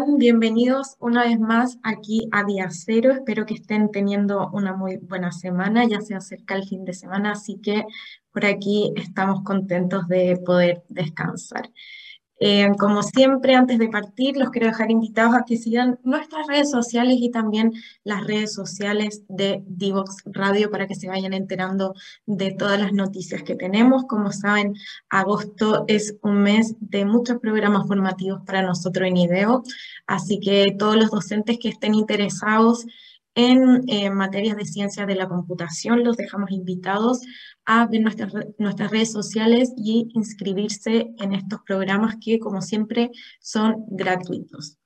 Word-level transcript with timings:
Bienvenidos 0.00 0.96
una 1.00 1.24
vez 1.24 1.38
más 1.38 1.78
aquí 1.82 2.26
a 2.32 2.44
Día 2.44 2.68
Cero. 2.70 3.12
Espero 3.12 3.44
que 3.44 3.52
estén 3.54 3.90
teniendo 3.90 4.48
una 4.50 4.72
muy 4.74 4.96
buena 4.96 5.32
semana. 5.32 5.84
Ya 5.84 6.00
se 6.00 6.14
acerca 6.14 6.54
el 6.54 6.66
fin 6.66 6.86
de 6.86 6.94
semana, 6.94 7.32
así 7.32 7.58
que 7.62 7.84
por 8.32 8.46
aquí 8.46 8.94
estamos 8.96 9.42
contentos 9.42 10.08
de 10.08 10.40
poder 10.46 10.82
descansar. 10.88 11.70
Eh, 12.44 12.72
como 12.76 13.04
siempre, 13.04 13.54
antes 13.54 13.78
de 13.78 13.88
partir, 13.88 14.36
los 14.36 14.50
quiero 14.50 14.66
dejar 14.66 14.90
invitados 14.90 15.36
a 15.36 15.44
que 15.44 15.56
sigan 15.56 16.00
nuestras 16.02 16.44
redes 16.48 16.72
sociales 16.72 17.18
y 17.20 17.30
también 17.30 17.72
las 18.02 18.26
redes 18.26 18.52
sociales 18.52 19.22
de 19.28 19.62
Divox 19.68 20.24
Radio 20.24 20.68
para 20.68 20.88
que 20.88 20.96
se 20.96 21.06
vayan 21.06 21.34
enterando 21.34 21.94
de 22.26 22.50
todas 22.50 22.80
las 22.80 22.92
noticias 22.92 23.44
que 23.44 23.54
tenemos. 23.54 24.06
Como 24.08 24.32
saben, 24.32 24.74
agosto 25.08 25.84
es 25.86 26.16
un 26.22 26.42
mes 26.42 26.74
de 26.80 27.04
muchos 27.04 27.38
programas 27.38 27.86
formativos 27.86 28.42
para 28.44 28.62
nosotros 28.62 29.06
en 29.06 29.18
IDEO, 29.18 29.62
así 30.08 30.40
que 30.40 30.74
todos 30.76 30.96
los 30.96 31.12
docentes 31.12 31.60
que 31.60 31.68
estén 31.68 31.94
interesados 31.94 32.86
en 33.34 33.84
eh, 33.88 34.10
materias 34.10 34.56
de 34.56 34.64
ciencia 34.64 35.06
de 35.06 35.14
la 35.14 35.28
computación. 35.28 36.04
Los 36.04 36.16
dejamos 36.16 36.50
invitados 36.50 37.20
a 37.64 37.86
nuestras, 37.86 38.32
nuestras 38.58 38.90
redes 38.90 39.12
sociales 39.12 39.72
y 39.76 40.08
inscribirse 40.14 41.12
en 41.18 41.32
estos 41.32 41.60
programas 41.62 42.16
que, 42.20 42.38
como 42.38 42.62
siempre, 42.62 43.10
son 43.40 43.84
gratuitos. 43.88 44.78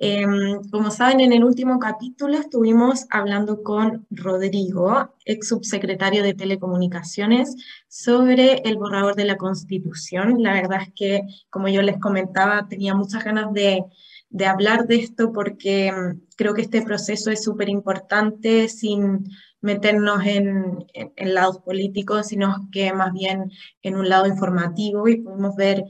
Em, 0.00 0.62
como 0.70 0.92
saben, 0.92 1.20
en 1.20 1.32
el 1.32 1.42
último 1.42 1.80
capítulo 1.80 2.38
estuvimos 2.38 3.06
hablando 3.10 3.64
con 3.64 4.06
Rodrigo, 4.10 5.12
ex 5.24 5.48
subsecretario 5.48 6.22
de 6.22 6.34
Telecomunicaciones, 6.34 7.56
sobre 7.88 8.62
el 8.64 8.76
borrador 8.76 9.16
de 9.16 9.24
la 9.24 9.36
Constitución. 9.36 10.40
La 10.40 10.52
verdad 10.52 10.82
es 10.82 10.92
que, 10.94 11.22
como 11.50 11.66
yo 11.66 11.82
les 11.82 11.98
comentaba, 11.98 12.68
tenía 12.68 12.94
muchas 12.94 13.24
ganas 13.24 13.52
de, 13.52 13.82
de 14.30 14.46
hablar 14.46 14.86
de 14.86 14.96
esto 14.96 15.32
porque 15.32 15.90
mm, 15.90 16.20
creo 16.36 16.54
que 16.54 16.62
este 16.62 16.82
proceso 16.82 17.32
es 17.32 17.42
súper 17.42 17.68
importante 17.68 18.68
sin 18.68 19.24
meternos 19.60 20.24
en, 20.24 20.86
en, 20.94 21.34
lados 21.34 21.58
políticos, 21.58 22.28
sino 22.28 22.68
que 22.72 22.92
más 22.92 23.12
bien 23.12 23.50
en 23.82 23.96
un 23.96 24.08
lado 24.08 24.26
informativo 24.26 25.08
y 25.08 25.20
podemos 25.20 25.56
ver 25.56 25.84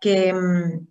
que 0.00 0.32
mm, 0.32 0.86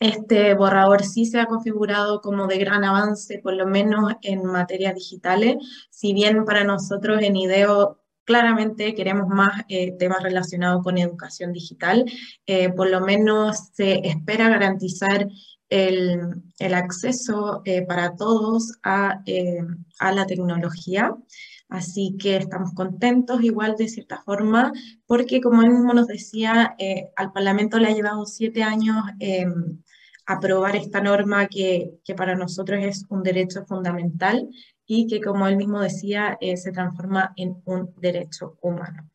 este 0.00 0.54
borrador 0.54 1.04
sí 1.04 1.26
se 1.26 1.40
ha 1.40 1.46
configurado 1.46 2.20
como 2.20 2.46
de 2.46 2.58
gran 2.58 2.84
avance, 2.84 3.38
por 3.42 3.54
lo 3.54 3.66
menos 3.66 4.14
en 4.22 4.44
materias 4.44 4.94
digitales, 4.94 5.56
si 5.90 6.14
bien 6.14 6.44
para 6.44 6.64
nosotros 6.64 7.20
en 7.22 7.36
IDEO 7.36 8.00
claramente 8.24 8.94
queremos 8.94 9.28
más 9.28 9.64
eh, 9.68 9.92
temas 9.98 10.22
relacionados 10.22 10.82
con 10.84 10.98
educación 10.98 11.52
digital, 11.52 12.04
eh, 12.46 12.70
por 12.70 12.88
lo 12.88 13.00
menos 13.00 13.70
se 13.72 14.06
espera 14.06 14.48
garantizar 14.48 15.26
el, 15.68 16.20
el 16.58 16.74
acceso 16.74 17.62
eh, 17.64 17.82
para 17.82 18.14
todos 18.16 18.78
a, 18.82 19.22
a, 19.98 20.12
la 20.12 20.26
tecnología. 20.26 21.14
Así 21.70 22.16
que 22.18 22.36
estamos 22.36 22.74
contentos 22.74 23.42
igual 23.42 23.76
de 23.76 23.88
cierta 23.88 24.20
forma, 24.22 24.72
porque 25.06 25.40
como 25.40 25.62
él 25.62 25.70
mismo 25.70 25.94
nos 25.94 26.08
decía, 26.08 26.74
eh, 26.78 27.10
al 27.16 27.32
Parlamento 27.32 27.78
le 27.78 27.86
ha 27.86 27.94
llevado 27.94 28.26
siete 28.26 28.62
años 28.62 28.96
aprobar 30.26 30.76
esta 30.76 31.00
norma 31.00 31.46
que, 31.48 31.92
que, 32.04 32.14
para 32.14 32.36
nosotros 32.36 32.80
es 32.82 33.04
un 33.08 33.22
derecho 33.22 33.64
fundamental 33.66 34.48
y 34.86 35.06
que 35.06 35.20
como 35.20 35.48
él 35.48 35.56
mismo 35.56 35.80
decía, 35.80 36.38
se 36.40 36.72
transforma 36.72 37.32
en 37.36 37.56
un 37.64 37.94
derecho 37.96 38.56
humano. 38.60 39.08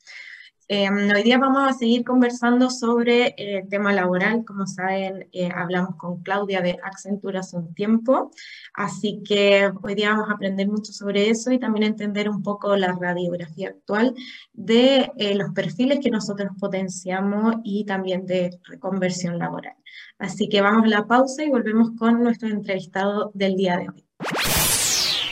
Eh, 0.67 0.89
hoy 0.89 1.21
día 1.21 1.37
vamos 1.37 1.69
a 1.69 1.73
seguir 1.73 2.03
conversando 2.03 2.71
sobre 2.71 3.35
el 3.37 3.57
eh, 3.57 3.67
tema 3.69 3.93
laboral. 3.93 4.43
Como 4.45 4.65
saben, 4.65 5.29
eh, 5.31 5.51
hablamos 5.53 5.95
con 5.95 6.23
Claudia 6.23 6.61
de 6.61 6.79
Accenture 6.83 7.37
hace 7.37 7.57
un 7.57 7.75
tiempo, 7.75 8.31
así 8.73 9.21
que 9.23 9.71
hoy 9.83 9.93
día 9.93 10.09
vamos 10.11 10.29
a 10.29 10.33
aprender 10.33 10.67
mucho 10.67 10.91
sobre 10.91 11.29
eso 11.29 11.51
y 11.51 11.59
también 11.59 11.85
entender 11.85 12.29
un 12.29 12.41
poco 12.41 12.75
la 12.75 12.93
radiografía 12.99 13.69
actual 13.69 14.15
de 14.53 15.11
los 15.35 15.51
perfiles 15.51 15.99
que 16.01 16.09
nosotros 16.09 16.49
potenciamos 16.59 17.57
y 17.63 17.85
también 17.85 18.25
de 18.25 18.59
reconversión 18.63 19.37
laboral. 19.37 19.75
Así 20.17 20.49
que 20.49 20.61
vamos 20.61 20.85
a 20.85 20.87
la 20.87 21.05
pausa 21.07 21.43
y 21.43 21.49
volvemos 21.49 21.91
con 21.97 22.23
nuestro 22.23 22.49
entrevistado 22.49 23.31
del 23.35 23.55
día 23.55 23.77
de 23.77 23.89
hoy. 23.89 24.04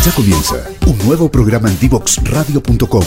Ya 0.03 0.11
comienza 0.15 0.69
un 0.85 0.99
nuevo 1.07 1.31
programa 1.31 1.71
en 1.71 1.79
divoxradio.com. 1.79 3.03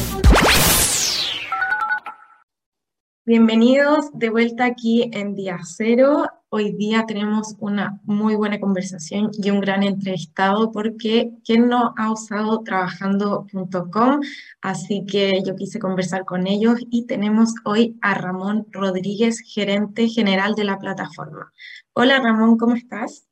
Bienvenidos 3.29 4.07
de 4.15 4.31
vuelta 4.31 4.65
aquí 4.65 5.11
en 5.13 5.35
Día 5.35 5.59
Cero. 5.63 6.25
Hoy 6.49 6.73
día 6.73 7.05
tenemos 7.07 7.57
una 7.59 8.01
muy 8.05 8.35
buena 8.37 8.59
conversación 8.59 9.31
y 9.35 9.51
un 9.51 9.61
gran 9.61 9.83
entrevistado 9.83 10.73
porque 10.73 11.33
¿quién 11.45 11.69
no 11.69 11.93
ha 11.99 12.11
usado 12.11 12.63
trabajando.com? 12.63 14.21
Así 14.63 15.05
que 15.05 15.43
yo 15.45 15.57
quise 15.57 15.79
conversar 15.79 16.25
con 16.25 16.47
ellos 16.47 16.79
y 16.91 17.05
tenemos 17.05 17.53
hoy 17.67 17.99
a 18.01 18.15
Ramón 18.15 18.67
Rodríguez, 18.71 19.41
gerente 19.41 20.09
general 20.09 20.55
de 20.55 20.65
la 20.65 20.79
plataforma. 20.79 21.53
Hola 21.93 22.21
Ramón, 22.21 22.57
¿cómo 22.57 22.77
estás? 22.77 23.29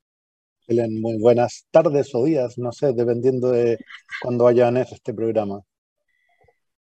Helen, 0.67 1.01
muy 1.01 1.19
buenas 1.19 1.65
tardes 1.71 2.15
o 2.15 2.23
días, 2.23 2.59
no 2.59 2.71
sé, 2.71 2.93
dependiendo 2.93 3.51
de 3.51 3.79
cuándo 4.21 4.45
vayan 4.45 4.77
este 4.77 5.15
programa. 5.15 5.63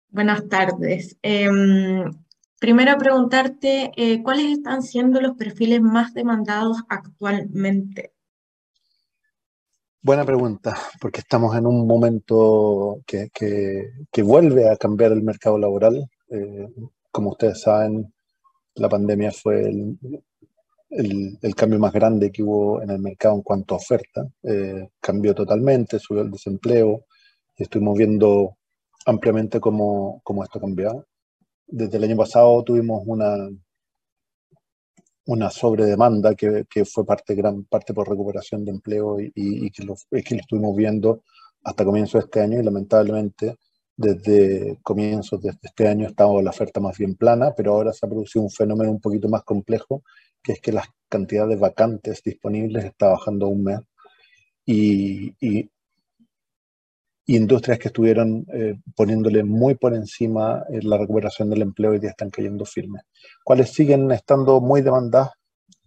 Buenas 0.10 0.50
tardes. 0.50 1.16
Eh, 1.22 1.48
Primero 2.64 2.98
preguntarte, 2.98 3.92
eh, 3.98 4.24
¿cuáles 4.24 4.46
están 4.46 4.84
siendo 4.84 5.20
los 5.20 5.36
perfiles 5.36 5.82
más 5.82 6.14
demandados 6.14 6.78
actualmente? 6.88 8.14
Buena 10.02 10.24
pregunta, 10.24 10.74
porque 11.02 11.20
estamos 11.20 11.58
en 11.58 11.68
un 11.68 11.86
momento 11.86 13.02
que, 13.06 13.28
que, 13.34 14.24
vuelve 14.24 14.70
a 14.70 14.78
cambiar 14.78 15.12
el 15.12 15.24
mercado 15.24 15.58
laboral. 15.58 16.10
Eh, 16.30 16.70
como 17.12 17.32
ustedes 17.32 17.60
saben, 17.60 18.14
la 18.76 18.88
pandemia 18.88 19.34
fue 19.34 19.60
el, 19.60 19.98
el, 21.42 21.56
cambio 21.56 21.80
más 21.80 21.92
grande 21.92 22.32
que 22.32 22.44
hubo 22.44 22.82
en 22.82 22.92
el 22.92 23.00
mercado 23.00 23.36
en 23.36 23.42
cuanto 23.42 23.74
a 23.74 23.80
oferta. 23.80 24.26
Eh, 24.42 24.88
cambió 25.02 25.36
totalmente, 25.36 26.00
subió 26.00 26.22
el 26.22 26.32
desempleo 26.32 27.08
y 27.58 27.64
estuvimos 27.64 27.98
viendo 27.98 28.56
ampliamente 29.06 29.60
cómo, 29.60 30.22
cómo 30.24 30.46
esto 30.46 30.62
cambiado 30.62 31.08
desde 31.68 31.98
el 31.98 32.04
año 32.06 32.18
pasado 32.18 32.64
tuvimos 32.64 33.04
una, 33.06 33.50
una 35.26 35.50
sobredemanda 35.50 36.36
que, 36.36 36.66
que 36.70 36.86
fue 36.86 37.06
parte, 37.06 37.36
gran 37.36 37.64
parte 37.66 37.94
por 37.94 38.10
recuperación 38.10 38.66
de 38.66 38.72
empleo 38.72 39.20
y, 39.20 39.32
y, 39.36 39.72
que, 39.72 39.84
lo, 39.84 39.96
que 40.10 40.36
lo 40.36 40.42
estuvimos 40.42 40.76
viendo 40.76 41.24
hasta 41.64 41.86
comienzo 41.86 42.18
de 42.18 42.26
este 42.26 42.42
año 42.42 42.60
y 42.60 42.64
lamentablemente 42.64 43.56
desde 43.96 44.80
comienzos 44.82 45.42
de 45.42 45.54
este 45.62 45.88
año 45.88 46.08
estaba 46.08 46.42
la 46.42 46.50
oferta 46.50 46.80
más 46.80 46.98
bien 46.98 47.16
plana, 47.16 47.54
pero 47.56 47.74
ahora 47.74 47.94
se 47.94 48.06
ha 48.06 48.10
producido 48.10 48.44
un 48.44 48.50
fenómeno 48.52 48.92
un 48.92 49.00
poquito 49.00 49.30
más 49.30 49.44
complejo, 49.44 50.04
que 50.42 50.54
es 50.54 50.62
que 50.62 50.72
la 50.72 50.84
cantidad 51.08 51.48
de 51.48 51.56
vacantes 51.56 52.22
disponibles 52.24 52.86
está 52.86 53.10
bajando 53.10 53.48
un 53.48 53.64
mes 53.64 53.80
y, 54.66 55.36
y, 55.40 55.70
industrias 57.26 57.80
que 57.80 57.88
estuvieron 57.88 58.46
eh, 58.54 58.76
poniéndole 58.96 59.44
muy 59.44 59.76
por 59.76 59.94
encima 59.96 60.64
eh, 60.70 60.80
la 60.84 60.98
recuperación 60.98 61.50
del 61.50 61.62
empleo 61.62 61.96
y 61.96 62.02
ya 62.02 62.10
están 62.10 62.30
cayendo 62.30 62.66
firmes. 62.66 63.04
¿Cuáles 63.44 63.72
siguen 63.72 64.12
estando 64.12 64.60
muy 64.60 64.82
demandadas? 64.82 65.32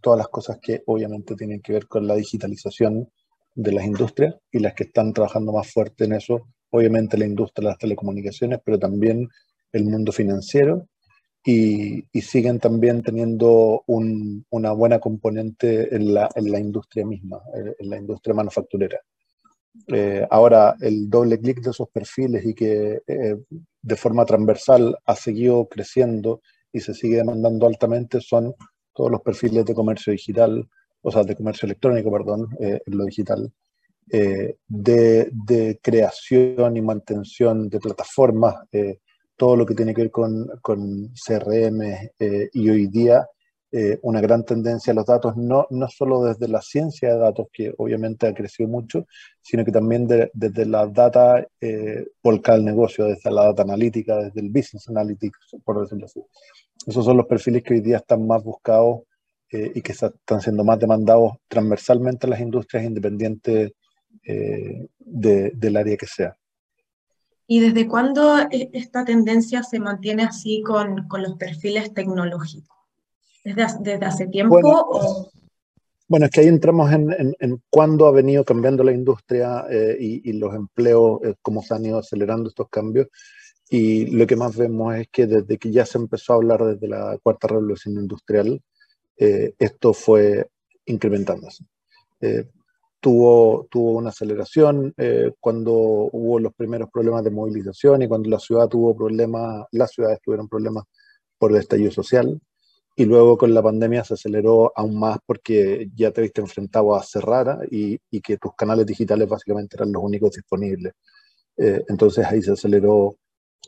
Todas 0.00 0.18
las 0.18 0.28
cosas 0.28 0.58
que 0.60 0.82
obviamente 0.86 1.34
tienen 1.34 1.60
que 1.60 1.72
ver 1.72 1.86
con 1.86 2.06
la 2.06 2.14
digitalización 2.14 3.08
de 3.54 3.72
las 3.72 3.84
industrias 3.84 4.34
y 4.50 4.60
las 4.60 4.74
que 4.74 4.84
están 4.84 5.12
trabajando 5.12 5.52
más 5.52 5.70
fuerte 5.70 6.04
en 6.04 6.12
eso, 6.12 6.48
obviamente 6.70 7.18
la 7.18 7.26
industria 7.26 7.68
de 7.68 7.70
las 7.72 7.78
telecomunicaciones, 7.78 8.60
pero 8.64 8.78
también 8.78 9.28
el 9.72 9.84
mundo 9.84 10.12
financiero 10.12 10.88
y, 11.44 12.04
siguen 12.20 12.58
también 12.58 13.02
teniendo 13.02 13.84
un, 13.86 14.44
una 14.50 14.72
buena 14.72 14.98
componente 14.98 15.94
en 15.94 16.12
la, 16.12 16.28
en 16.34 16.50
la 16.50 16.58
industria 16.58 17.06
misma, 17.06 17.40
eh, 17.54 17.74
en 17.78 17.90
la 17.90 17.98
industria 17.98 18.34
manufacturera. 18.34 19.00
Eh, 19.88 20.26
ahora 20.30 20.76
el 20.80 21.08
doble 21.08 21.38
clic 21.38 21.60
de 21.60 21.70
esos 21.70 21.88
perfiles 21.88 22.44
y 22.44 22.54
que 22.54 23.02
eh, 23.06 23.36
de 23.82 23.96
forma 23.96 24.24
transversal 24.24 24.96
ha 25.04 25.14
seguido 25.14 25.66
creciendo 25.68 26.40
y 26.72 26.80
se 26.80 26.92
sigue 26.92 27.16
demandando 27.16 27.66
altamente 27.66 28.20
son 28.20 28.54
todos 28.92 29.10
los 29.10 29.20
perfiles 29.20 29.64
de 29.64 29.74
comercio 29.74 30.12
digital, 30.12 30.68
o 31.02 31.10
sea, 31.10 31.22
de 31.22 31.36
comercio 31.36 31.66
electrónico, 31.66 32.10
perdón, 32.10 32.48
eh, 32.58 32.80
en 32.84 32.98
lo 32.98 33.04
digital, 33.04 33.52
de, 34.08 35.28
de, 35.32 35.80
creación 35.82 36.76
y 36.76 36.80
mantención 36.80 37.68
de 37.68 37.80
plataformas, 37.80 38.54
todo 39.36 39.56
lo 39.56 39.66
que 39.66 39.74
tiene 39.74 39.92
que 39.92 40.02
ver 40.02 40.10
con, 40.12 40.46
con 40.62 41.12
CRM 41.12 41.82
y 42.52 42.70
hoy 42.70 42.86
día 42.86 43.26
eh, 43.72 43.98
una 44.02 44.20
gran 44.20 44.44
tendencia 44.44 44.92
a 44.92 44.96
los 44.96 45.06
datos, 45.06 45.36
no, 45.36 45.66
no 45.70 45.88
solo 45.88 46.24
desde 46.24 46.48
la 46.48 46.62
ciencia 46.62 47.12
de 47.12 47.18
datos, 47.18 47.48
que 47.52 47.74
obviamente 47.78 48.26
ha 48.26 48.34
crecido 48.34 48.68
mucho, 48.68 49.06
sino 49.42 49.64
que 49.64 49.72
también 49.72 50.06
desde 50.06 50.66
la 50.66 50.86
data 50.86 51.46
eh, 51.60 52.06
volcada 52.22 52.58
al 52.58 52.64
negocio, 52.64 53.06
desde 53.06 53.30
la 53.30 53.44
data 53.46 53.62
analítica, 53.62 54.16
desde 54.16 54.40
el 54.40 54.50
business 54.50 54.88
analytics, 54.88 55.56
por 55.64 55.80
decirlo 55.80 56.06
así. 56.06 56.22
Esos 56.86 57.04
son 57.04 57.16
los 57.16 57.26
perfiles 57.26 57.62
que 57.62 57.74
hoy 57.74 57.80
día 57.80 57.96
están 57.96 58.26
más 58.26 58.44
buscados 58.44 59.00
eh, 59.50 59.72
y 59.74 59.82
que 59.82 59.92
están 59.92 60.40
siendo 60.40 60.64
más 60.64 60.78
demandados 60.78 61.32
transversalmente 61.48 62.26
en 62.26 62.30
las 62.30 62.40
industrias 62.40 62.84
independientes 62.84 63.72
eh, 64.24 64.88
del 64.98 65.76
área 65.76 65.96
que 65.96 66.06
sea. 66.06 66.36
¿Y 67.46 67.60
desde 67.60 67.86
cuándo 67.86 68.38
e, 68.50 68.70
esta 68.72 69.04
tendencia 69.04 69.62
se 69.62 69.78
mantiene 69.78 70.24
así 70.24 70.62
con, 70.62 71.06
con 71.06 71.22
los 71.22 71.36
perfiles 71.36 71.94
tecnológicos? 71.94 72.75
¿Desde, 73.54 74.04
hace 74.04 74.26
tiempo? 74.26 74.60
Bueno, 76.08 76.26
es 76.26 76.32
que 76.32 76.40
ahí 76.40 76.48
entramos 76.48 76.90
en, 76.92 77.34
en, 77.38 77.62
cuándo 77.70 78.06
ha 78.06 78.10
venido 78.10 78.44
cambiando 78.44 78.82
la 78.82 78.92
industria 78.92 79.66
eh, 79.70 79.96
y, 80.00 80.32
los 80.32 80.52
empleos, 80.54 81.20
eh, 81.24 81.34
cómo 81.42 81.62
se 81.62 81.74
han 81.74 81.86
ido 81.86 81.98
acelerando 81.98 82.48
estos 82.48 82.68
cambios. 82.68 83.06
Y 83.68 84.06
lo 84.06 84.26
que 84.26 84.34
más 84.34 84.56
vemos 84.56 84.96
es 84.96 85.08
que 85.12 85.26
desde 85.26 85.58
que 85.58 85.70
ya 85.70 85.86
se 85.86 85.98
empezó 85.98 86.32
a 86.32 86.36
hablar 86.36 86.64
desde 86.64 86.88
la 86.88 87.18
cuarta 87.22 87.46
revolución 87.46 87.94
industrial, 87.94 88.60
eh, 89.16 89.54
esto 89.58 89.92
fue 89.92 90.48
incrementándose. 90.84 91.64
tuvo, 93.00 93.68
tuvo 93.70 93.92
una 93.92 94.08
aceleración 94.08 94.92
cuando 95.38 95.72
hubo 95.72 96.40
los 96.40 96.52
primeros 96.54 96.88
problemas 96.90 97.22
de 97.22 97.30
movilización 97.30 98.02
y 98.02 98.08
cuando 98.08 98.28
la 98.28 98.40
ciudad 98.40 98.68
tuvo 98.68 98.96
problemas, 98.96 99.66
las 99.70 99.92
ciudades 99.92 100.20
tuvieron 100.20 100.48
problemas 100.48 100.84
por 101.38 101.52
el 101.52 101.58
estallido 101.58 101.92
social 101.92 102.40
y 102.98 103.04
luego 103.04 103.36
con 103.36 103.52
la 103.52 103.62
pandemia 103.62 104.02
se 104.04 104.14
aceleró 104.14 104.72
aún 104.74 104.98
más 104.98 105.18
porque 105.26 105.90
ya 105.94 106.10
te 106.10 106.22
viste 106.22 106.40
enfrentado 106.40 106.96
a 106.96 107.02
cerrar 107.02 107.68
y, 107.70 107.98
y 108.10 108.20
que 108.22 108.38
tus 108.38 108.54
canales 108.54 108.86
digitales 108.86 109.28
básicamente 109.28 109.76
eran 109.76 109.92
los 109.92 110.02
únicos 110.02 110.32
disponibles. 110.32 110.94
Eh, 111.58 111.84
entonces 111.88 112.24
ahí 112.26 112.40
se 112.42 112.52
aceleró, 112.52 113.16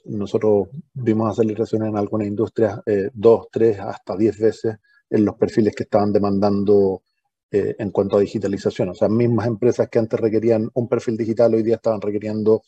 nosotros 0.07 0.69
vimos 0.95 1.31
aceleraciones 1.31 1.89
en 1.91 1.97
algunas 1.97 2.27
industrias, 2.27 2.81
eh, 2.87 3.11
dos, 3.13 3.49
tres, 3.51 3.79
hasta 3.79 4.17
diez 4.17 4.39
veces 4.39 4.77
en 5.11 5.25
los 5.25 5.37
perfiles 5.37 5.75
que 5.75 5.85
estaban 5.85 6.13
demandando 6.13 7.03
eh, 7.51 7.77
en 7.79 7.91
cuanto 7.91 8.17
a 8.17 8.21
digitalización. 8.21 8.91
O 8.91 8.95
sea, 8.95 9.09
mismas 9.09 9.47
empresas 9.47 9.89
que 9.91 9.99
antes 9.99 10.21
requerían 10.21 10.71
un 10.75 10.89
perfil 10.89 11.17
digital, 11.17 11.55
hoy 11.55 11.63
día 11.63 11.77
estaban 11.77 12.01
requiriendo 12.01 12.63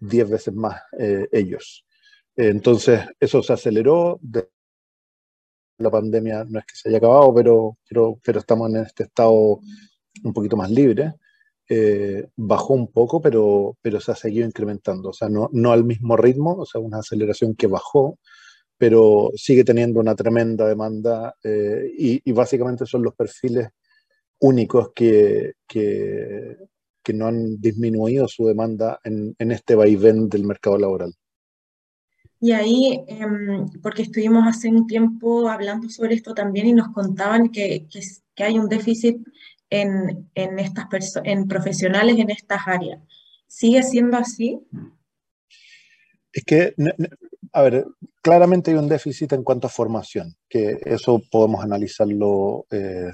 diez 0.00 0.28
veces 0.28 0.52
más 0.52 0.82
ellos. 1.30 1.86
entonces, 2.34 3.02
eso 3.20 3.40
se 3.40 3.52
aceleró. 3.52 4.18
La 5.80 5.90
pandemia 5.90 6.44
no 6.48 6.58
es 6.58 6.66
que 6.66 6.76
se 6.76 6.88
haya 6.88 6.98
acabado, 6.98 7.34
pero, 7.34 7.78
pero, 7.88 8.18
pero 8.22 8.38
estamos 8.38 8.70
en 8.70 8.76
este 8.84 9.04
estado 9.04 9.60
un 10.24 10.32
poquito 10.32 10.56
más 10.56 10.70
libre. 10.70 11.14
Eh, 11.68 12.28
bajó 12.36 12.74
un 12.74 12.88
poco, 12.90 13.20
pero, 13.20 13.76
pero 13.80 14.00
se 14.00 14.12
ha 14.12 14.16
seguido 14.16 14.46
incrementando. 14.46 15.10
O 15.10 15.12
sea, 15.12 15.28
no, 15.28 15.48
no 15.52 15.72
al 15.72 15.84
mismo 15.84 16.16
ritmo, 16.16 16.56
o 16.56 16.66
sea, 16.66 16.80
una 16.80 16.98
aceleración 16.98 17.54
que 17.54 17.66
bajó, 17.66 18.18
pero 18.76 19.30
sigue 19.36 19.64
teniendo 19.64 20.00
una 20.00 20.14
tremenda 20.16 20.66
demanda 20.66 21.34
eh, 21.44 21.90
y, 21.96 22.32
básicamente 22.32 22.86
son 22.86 23.02
los 23.02 23.14
perfiles 23.14 23.68
únicos 24.40 24.92
que, 24.94 25.52
que, 25.68 26.56
que, 27.02 27.12
no 27.12 27.26
han 27.26 27.60
disminuido 27.60 28.26
su 28.26 28.46
demanda 28.46 28.98
en, 29.04 29.34
en 29.38 29.52
este 29.52 29.74
vaivén 29.74 30.28
del 30.28 30.44
mercado 30.44 30.78
laboral. 30.78 31.14
Y 32.40 32.52
ahí, 32.52 33.04
em, 33.06 33.68
porque 33.82 34.02
estuvimos 34.02 34.46
hace 34.46 34.68
un 34.68 34.86
tiempo 34.86 35.48
hablando 35.48 35.90
sobre 35.90 36.14
esto 36.14 36.32
también 36.32 36.68
y 36.68 36.72
nos 36.72 36.88
contaban 36.88 37.50
que, 37.50 37.86
que, 38.34 38.42
hay 38.42 38.58
un 38.58 38.68
déficit 38.68 39.18
en, 39.68 40.30
en, 40.34 40.58
estas 40.58 40.86
en 41.24 41.46
profesionales 41.46 42.18
en 42.18 42.30
estas 42.30 42.66
áreas. 42.66 43.00
¿Sigue 43.46 43.82
siendo 43.82 44.16
así? 44.16 44.58
Es 46.32 46.44
que, 46.44 46.74
a 47.52 47.62
ver, 47.62 47.84
claramente 48.22 48.70
hay 48.70 48.78
un 48.78 48.88
déficit 48.88 49.32
en 49.32 49.42
cuanto 49.42 49.66
a 49.66 49.70
formación, 49.70 50.34
que 50.48 50.78
eso 50.84 51.20
podemos 51.30 51.62
analizarlo 51.62 52.66
eh, 52.70 53.10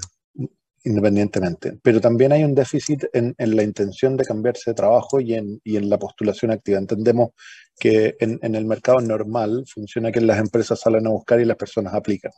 independientemente. 0.87 1.77
Pero 1.81 1.99
también 1.99 2.31
hay 2.31 2.43
un 2.43 2.55
déficit 2.55 3.05
en, 3.13 3.35
la 3.37 3.63
intención 3.63 4.15
de 4.15 4.25
cambiarse 4.25 4.71
de 4.71 4.75
trabajo 4.75 5.19
y 5.19 5.33
en, 5.33 5.59
la 5.63 5.99
postulación 5.99 6.51
activa. 6.51 6.79
Entendemos 6.79 7.31
que 7.77 8.15
en, 8.19 8.55
el 8.55 8.65
mercado 8.65 8.99
normal 8.99 9.65
funciona 9.67 10.11
que 10.11 10.21
las 10.21 10.39
empresas 10.39 10.79
salen 10.79 11.05
a 11.07 11.11
buscar 11.11 11.39
y 11.39 11.45
las 11.45 11.57
personas 11.57 11.93
aplican. 11.93 12.31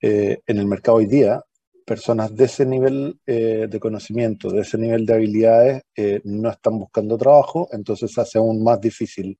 Eh, 0.00 0.38
en 0.46 0.58
el 0.58 0.66
mercado 0.66 0.98
hoy 0.98 1.06
día, 1.06 1.42
personas 1.86 2.34
de 2.36 2.44
ese 2.44 2.66
nivel 2.66 3.18
eh, 3.26 3.66
de 3.68 3.80
conocimiento, 3.80 4.50
de 4.50 4.60
ese 4.60 4.78
nivel 4.78 5.06
de 5.06 5.14
habilidades, 5.14 5.82
eh, 5.96 6.20
no 6.24 6.50
están 6.50 6.78
buscando 6.78 7.16
trabajo, 7.16 7.68
entonces 7.72 8.16
hace 8.18 8.38
aún 8.38 8.62
más 8.62 8.80
difícil 8.80 9.38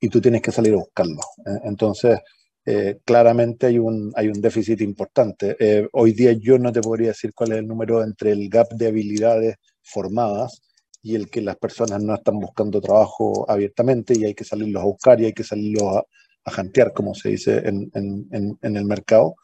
y 0.00 0.08
tú 0.08 0.20
tienes 0.20 0.42
que 0.42 0.52
salir 0.52 0.74
a 0.74 0.78
buscarlo. 0.78 1.20
entonces, 1.64 2.18
eh, 2.68 2.98
claramente 3.04 3.66
hay 3.66 3.78
un, 3.78 4.12
hay 4.16 4.26
un 4.26 4.40
déficit 4.40 4.80
importante. 4.80 5.56
Eh, 5.60 5.88
hoy 5.92 6.12
día 6.12 6.32
yo 6.32 6.58
no 6.58 6.72
te 6.72 6.80
podría 6.80 7.08
decir 7.08 7.32
cuál 7.32 7.52
es 7.52 7.58
el 7.58 7.66
número 7.68 8.02
entre 8.02 8.32
el 8.32 8.48
gap 8.48 8.68
de 8.72 8.88
habilidades 8.88 9.56
formadas 9.82 10.62
y 11.00 11.14
el 11.14 11.30
que 11.30 11.42
las 11.42 11.56
personas 11.56 12.02
no 12.02 12.14
están 12.14 12.40
buscando 12.40 12.80
trabajo 12.80 13.48
abiertamente 13.48 14.14
y 14.18 14.24
hay 14.24 14.34
que 14.34 14.42
salirlos 14.42 14.82
a 14.82 14.86
buscar 14.86 15.20
y 15.20 15.26
hay 15.26 15.32
que 15.32 15.44
salirlos 15.44 15.96
a, 15.96 16.04
a 16.44 16.50
jantear, 16.50 16.92
como 16.92 17.14
se 17.14 17.28
dice 17.30 17.58
en, 17.68 17.88
en, 17.94 18.76
el 18.76 18.84
mercado. 18.84 19.36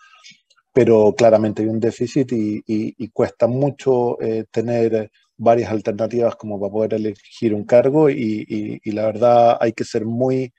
Pero 0.72 1.14
claramente 1.16 1.62
hay 1.62 1.68
un 1.68 1.78
déficit 1.78 2.32
y, 2.32 2.56
y, 2.66 2.94
y 2.98 3.08
cuesta 3.10 3.46
mucho 3.46 4.20
eh, 4.20 4.46
tener 4.50 5.12
varias 5.36 5.70
alternativas 5.70 6.34
como 6.34 6.58
para 6.58 6.72
poder 6.72 6.94
elegir 6.94 7.54
un 7.54 7.64
cargo 7.64 8.10
y, 8.10 8.80
y 8.82 8.90
la 8.90 9.06
verdad 9.06 9.58
hay 9.60 9.72
que 9.74 9.84
ser 9.84 10.04
muy 10.06 10.52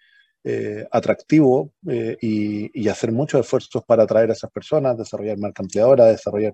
eh, 0.45 0.85
atractivo 0.91 1.71
eh, 1.87 2.17
y, 2.19 2.87
hacer 2.89 3.13
muchos 3.13 3.39
esfuerzos 3.39 3.81
para 3.85 4.03
atraer 4.03 4.29
a 4.29 4.33
esas 4.33 4.51
personas, 4.51 4.97
desarrollar 4.97 5.37
marca 5.37 5.63
ampliadora, 5.63 6.07
desarrollar 6.07 6.53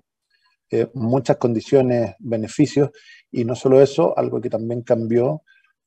eh, 0.70 0.86
muchas 0.94 1.38
condiciones, 1.38 2.14
beneficios, 2.20 2.90
y 3.32 3.44
no 3.44 3.56
solo 3.56 3.82
eso, 3.82 4.16
algo 4.16 4.40
que 4.40 4.48
también 4.48 4.82
cambió 4.82 5.42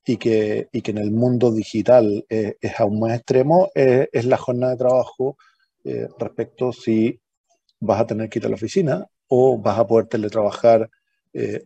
y 0.05 0.17
que, 0.17 0.67
y 0.73 0.81
que 0.81 0.91
en 0.91 0.97
el 0.97 1.11
mundo 1.11 1.49
digital 1.49 2.25
es 2.27 2.77
aún 2.77 2.99
más 2.99 3.13
extremo, 3.13 3.71
es 3.73 4.25
la 4.25 4.35
jornada 4.35 4.73
de 4.73 4.79
trabajo 4.79 5.37
respecto 6.19 6.73
si 6.73 7.21
vas 7.79 8.01
a 8.01 8.07
tener 8.07 8.27
que 8.27 8.39
ir 8.39 8.45
a 8.45 8.49
la 8.49 8.55
oficina 8.55 9.07
o 9.29 9.57
vas 9.57 9.79
a 9.79 9.87
poder 9.87 10.07
teletrabajar 10.07 10.89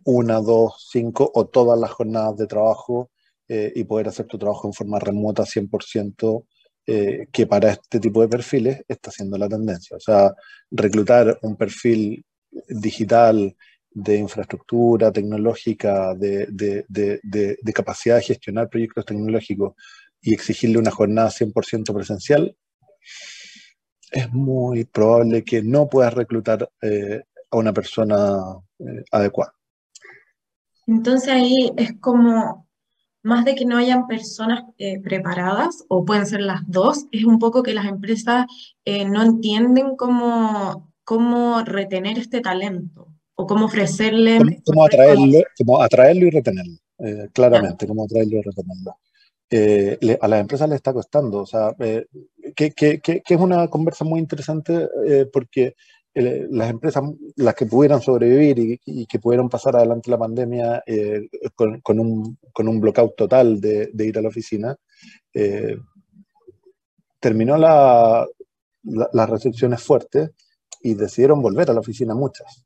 una, 0.04 0.40
dos, 0.40 0.86
cinco 0.88 1.28
o 1.34 1.46
todas 1.46 1.80
las 1.80 1.90
jornadas 1.90 2.36
de 2.36 2.46
trabajo 2.46 3.10
eh, 3.50 3.72
y 3.74 3.84
poder 3.84 4.08
hacer 4.08 4.26
tu 4.26 4.36
trabajo 4.36 4.68
en 4.68 4.74
forma 4.74 4.98
remota 4.98 5.44
100%, 5.44 6.44
eh, 6.86 7.28
que 7.32 7.46
para 7.46 7.70
este 7.70 7.98
tipo 7.98 8.20
de 8.20 8.28
perfiles 8.28 8.82
está 8.86 9.10
siendo 9.10 9.38
la 9.38 9.48
tendencia. 9.48 9.96
O 9.96 10.00
sea, 10.00 10.34
reclutar 10.70 11.38
un 11.40 11.56
perfil 11.56 12.24
digital 12.68 13.56
de 13.90 14.16
infraestructura 14.16 15.10
tecnológica, 15.10 16.14
de, 16.14 16.46
de, 16.50 16.84
de, 16.88 17.20
de, 17.22 17.72
capacidad 17.72 18.16
de 18.16 18.22
gestionar 18.22 18.68
proyectos 18.68 19.06
tecnológicos 19.06 19.74
y 20.20 20.34
exigirle 20.34 20.78
una 20.78 20.90
jornada 20.90 21.30
100% 21.30 21.94
presencial, 21.94 22.54
es 24.10 24.30
muy 24.30 24.84
probable 24.84 25.42
que 25.42 25.62
no 25.62 25.88
puedas 25.88 26.12
reclutar 26.12 26.70
eh, 26.82 27.22
a 27.50 27.56
una 27.56 27.72
persona 27.72 28.40
adecuada. 29.10 29.54
Entonces 30.86 31.28
ahí 31.28 31.72
es 31.76 31.94
como 32.00 32.67
más 33.22 33.44
de 33.44 33.54
que 33.54 33.64
no 33.64 33.76
hayan 33.76 34.06
personas 34.06 34.64
eh, 34.78 35.00
preparadas, 35.00 35.84
o 35.88 36.04
pueden 36.04 36.26
ser 36.26 36.40
las 36.40 36.62
dos, 36.66 37.06
es 37.12 37.24
un 37.24 37.38
poco 37.38 37.62
que 37.62 37.74
las 37.74 37.86
empresas 37.86 38.46
eh, 38.84 39.04
no 39.04 39.22
entienden 39.22 39.96
cómo, 39.96 40.92
cómo 41.04 41.62
retener 41.62 42.18
este 42.18 42.40
talento 42.40 43.08
o 43.34 43.46
cómo 43.46 43.66
ofrecerle... 43.66 44.38
Cómo, 44.64 44.84
atraerlo, 44.84 45.40
cómo 45.56 45.82
atraerlo 45.82 46.26
y 46.26 46.30
retenerlo, 46.30 46.78
eh, 46.98 47.28
claramente, 47.32 47.86
cómo 47.86 48.04
atraerlo 48.04 48.38
y 48.38 48.42
retenerlo. 48.42 50.18
a 50.20 50.28
las 50.28 50.40
empresas 50.40 50.68
les 50.68 50.76
está 50.76 50.92
costando, 50.92 51.38
o 51.38 51.46
sea, 51.46 51.74
que, 52.56 52.70
que, 52.72 53.00
que, 53.00 53.22
es 53.26 53.40
una 53.40 53.68
conversa 53.68 54.04
muy 54.04 54.20
interesante 54.20 54.88
porque 55.32 55.74
las 56.14 56.70
empresas, 56.70 57.04
las 57.36 57.54
que 57.54 57.66
pudieran 57.66 58.00
sobrevivir 58.00 58.80
y, 58.84 59.06
que 59.06 59.18
pudieron 59.18 59.48
pasar 59.48 59.76
adelante 59.76 60.10
la 60.10 60.18
pandemia 60.18 60.82
eh, 60.86 61.28
con, 61.54 61.80
con, 61.80 62.00
un, 62.00 62.38
con 62.52 62.68
un 62.68 62.80
blockout 62.80 63.16
total 63.16 63.60
de, 63.60 63.90
de 63.92 64.06
ir 64.06 64.18
a 64.18 64.22
la 64.22 64.28
oficina, 64.28 64.76
eh, 65.32 65.76
terminó 67.20 67.56
la, 67.56 68.26
las 68.82 69.30
restricciones 69.30 69.82
fuertes 69.82 70.30
y 70.82 70.94
decidieron 70.94 71.42
volver 71.42 71.70
a 71.70 71.74
la 71.74 71.80
oficina 71.80 72.14
muchas. 72.14 72.64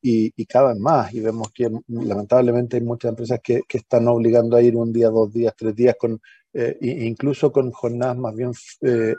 y, 0.00 0.32
y, 0.34 0.46
cada 0.46 0.72
vez 0.72 0.78
más, 0.80 1.12
y 1.12 1.20
vemos 1.20 1.52
que 1.52 1.70
lamentablemente 1.88 2.76
hay 2.76 2.82
muchas 2.82 3.10
empresas 3.10 3.40
que, 3.42 3.62
que 3.68 3.78
están 3.78 4.08
obligando 4.08 4.56
a 4.56 4.62
ir 4.62 4.74
un 4.74 4.92
día, 4.92 5.10
dos 5.10 5.32
días, 5.32 5.54
tres 5.56 5.74
días, 5.74 5.96
con, 5.98 6.20
eh, 6.54 6.78
incluso 6.80 7.52
con 7.52 7.70
jornadas 7.70 8.16
más 8.16 8.34
bien 8.34 8.52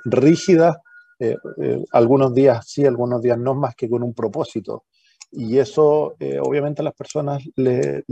rígidas 0.05 0.77
eh, 1.19 1.35
eh, 1.61 1.83
algunos 1.91 2.33
días 2.33 2.65
sí, 2.67 2.85
algunos 2.85 3.21
días 3.21 3.37
no, 3.37 3.55
más 3.55 3.75
que 3.75 3.89
con 3.89 4.03
un 4.03 4.13
propósito. 4.13 4.85
Y 5.31 5.57
eso, 5.57 6.15
obviamente, 6.43 6.81
a 6.81 6.85
las 6.85 6.93
personas, 6.93 7.43
le, 7.57 8.05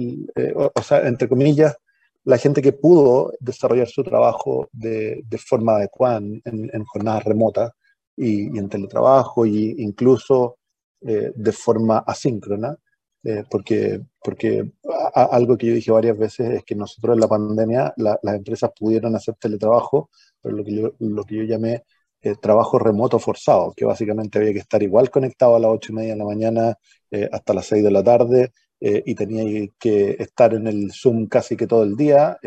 o, 0.55 0.81
sea, 0.81 1.07
entre 1.07 1.29
comillas, 1.29 1.77
la 2.25 2.37
gente 2.37 2.61
que 2.61 2.73
pudo 2.73 3.31
desarrollar 3.39 3.87
su 3.87 4.03
trabajo 4.03 4.67
de, 4.73 5.21
de 5.25 5.37
forma 5.37 5.77
adecuada 5.77 6.17
en, 6.17 6.41
en, 6.43 6.83
jornadas 6.83 7.23
remotas 7.23 7.71
y, 8.17 8.53
y, 8.53 8.59
en 8.59 8.67
teletrabajo, 8.67 9.45
e 9.45 9.75
incluso 9.77 10.57
de 10.99 11.51
forma 11.51 11.99
asíncrona, 11.99 12.77
eh, 13.25 13.45
porque, 13.49 14.01
porque 14.21 14.69
algo 15.13 15.57
que 15.57 15.67
yo 15.67 15.73
dije 15.75 15.91
varias 15.91 16.17
veces 16.17 16.49
es 16.49 16.63
que 16.65 16.75
nosotros 16.75 17.15
en 17.15 17.21
la 17.21 17.27
pandemia 17.29 17.93
las 17.95 18.35
empresas 18.35 18.71
pudieron 18.77 19.15
hacer 19.15 19.35
teletrabajo, 19.35 20.09
pero 20.41 20.57
lo 20.57 20.63
que 20.65 20.75
yo, 20.75 20.93
lo 20.99 21.23
que 21.23 21.35
yo 21.37 21.43
llamé 21.43 21.83
eh, 22.23 22.35
trabajo 22.41 22.79
remoto 22.79 23.19
forzado, 23.19 23.73
que 23.75 23.85
básicamente 23.85 24.39
había 24.39 24.53
que 24.53 24.59
estar 24.59 24.81
igual 24.81 25.09
conectado 25.11 25.55
a 25.55 25.59
las 25.59 25.71
ocho 25.71 25.91
y 25.91 25.95
media 25.95 26.13
de 26.13 26.19
la 26.19 26.25
mañana 26.25 26.77
eh, 27.11 27.29
hasta 27.31 27.53
las 27.53 27.65
6 27.67 27.83
de 27.83 27.91
la 27.91 28.03
tarde 28.03 28.51
y 28.85 29.15
tenía 29.15 29.65
que 29.79 30.17
estar 30.19 30.53
en 30.53 30.67
el 30.67 30.91
Zoom 30.91 31.27
casi 31.27 31.55
que 31.55 31.67
todo 31.67 31.83
el 31.83 31.95
día, 31.95 32.37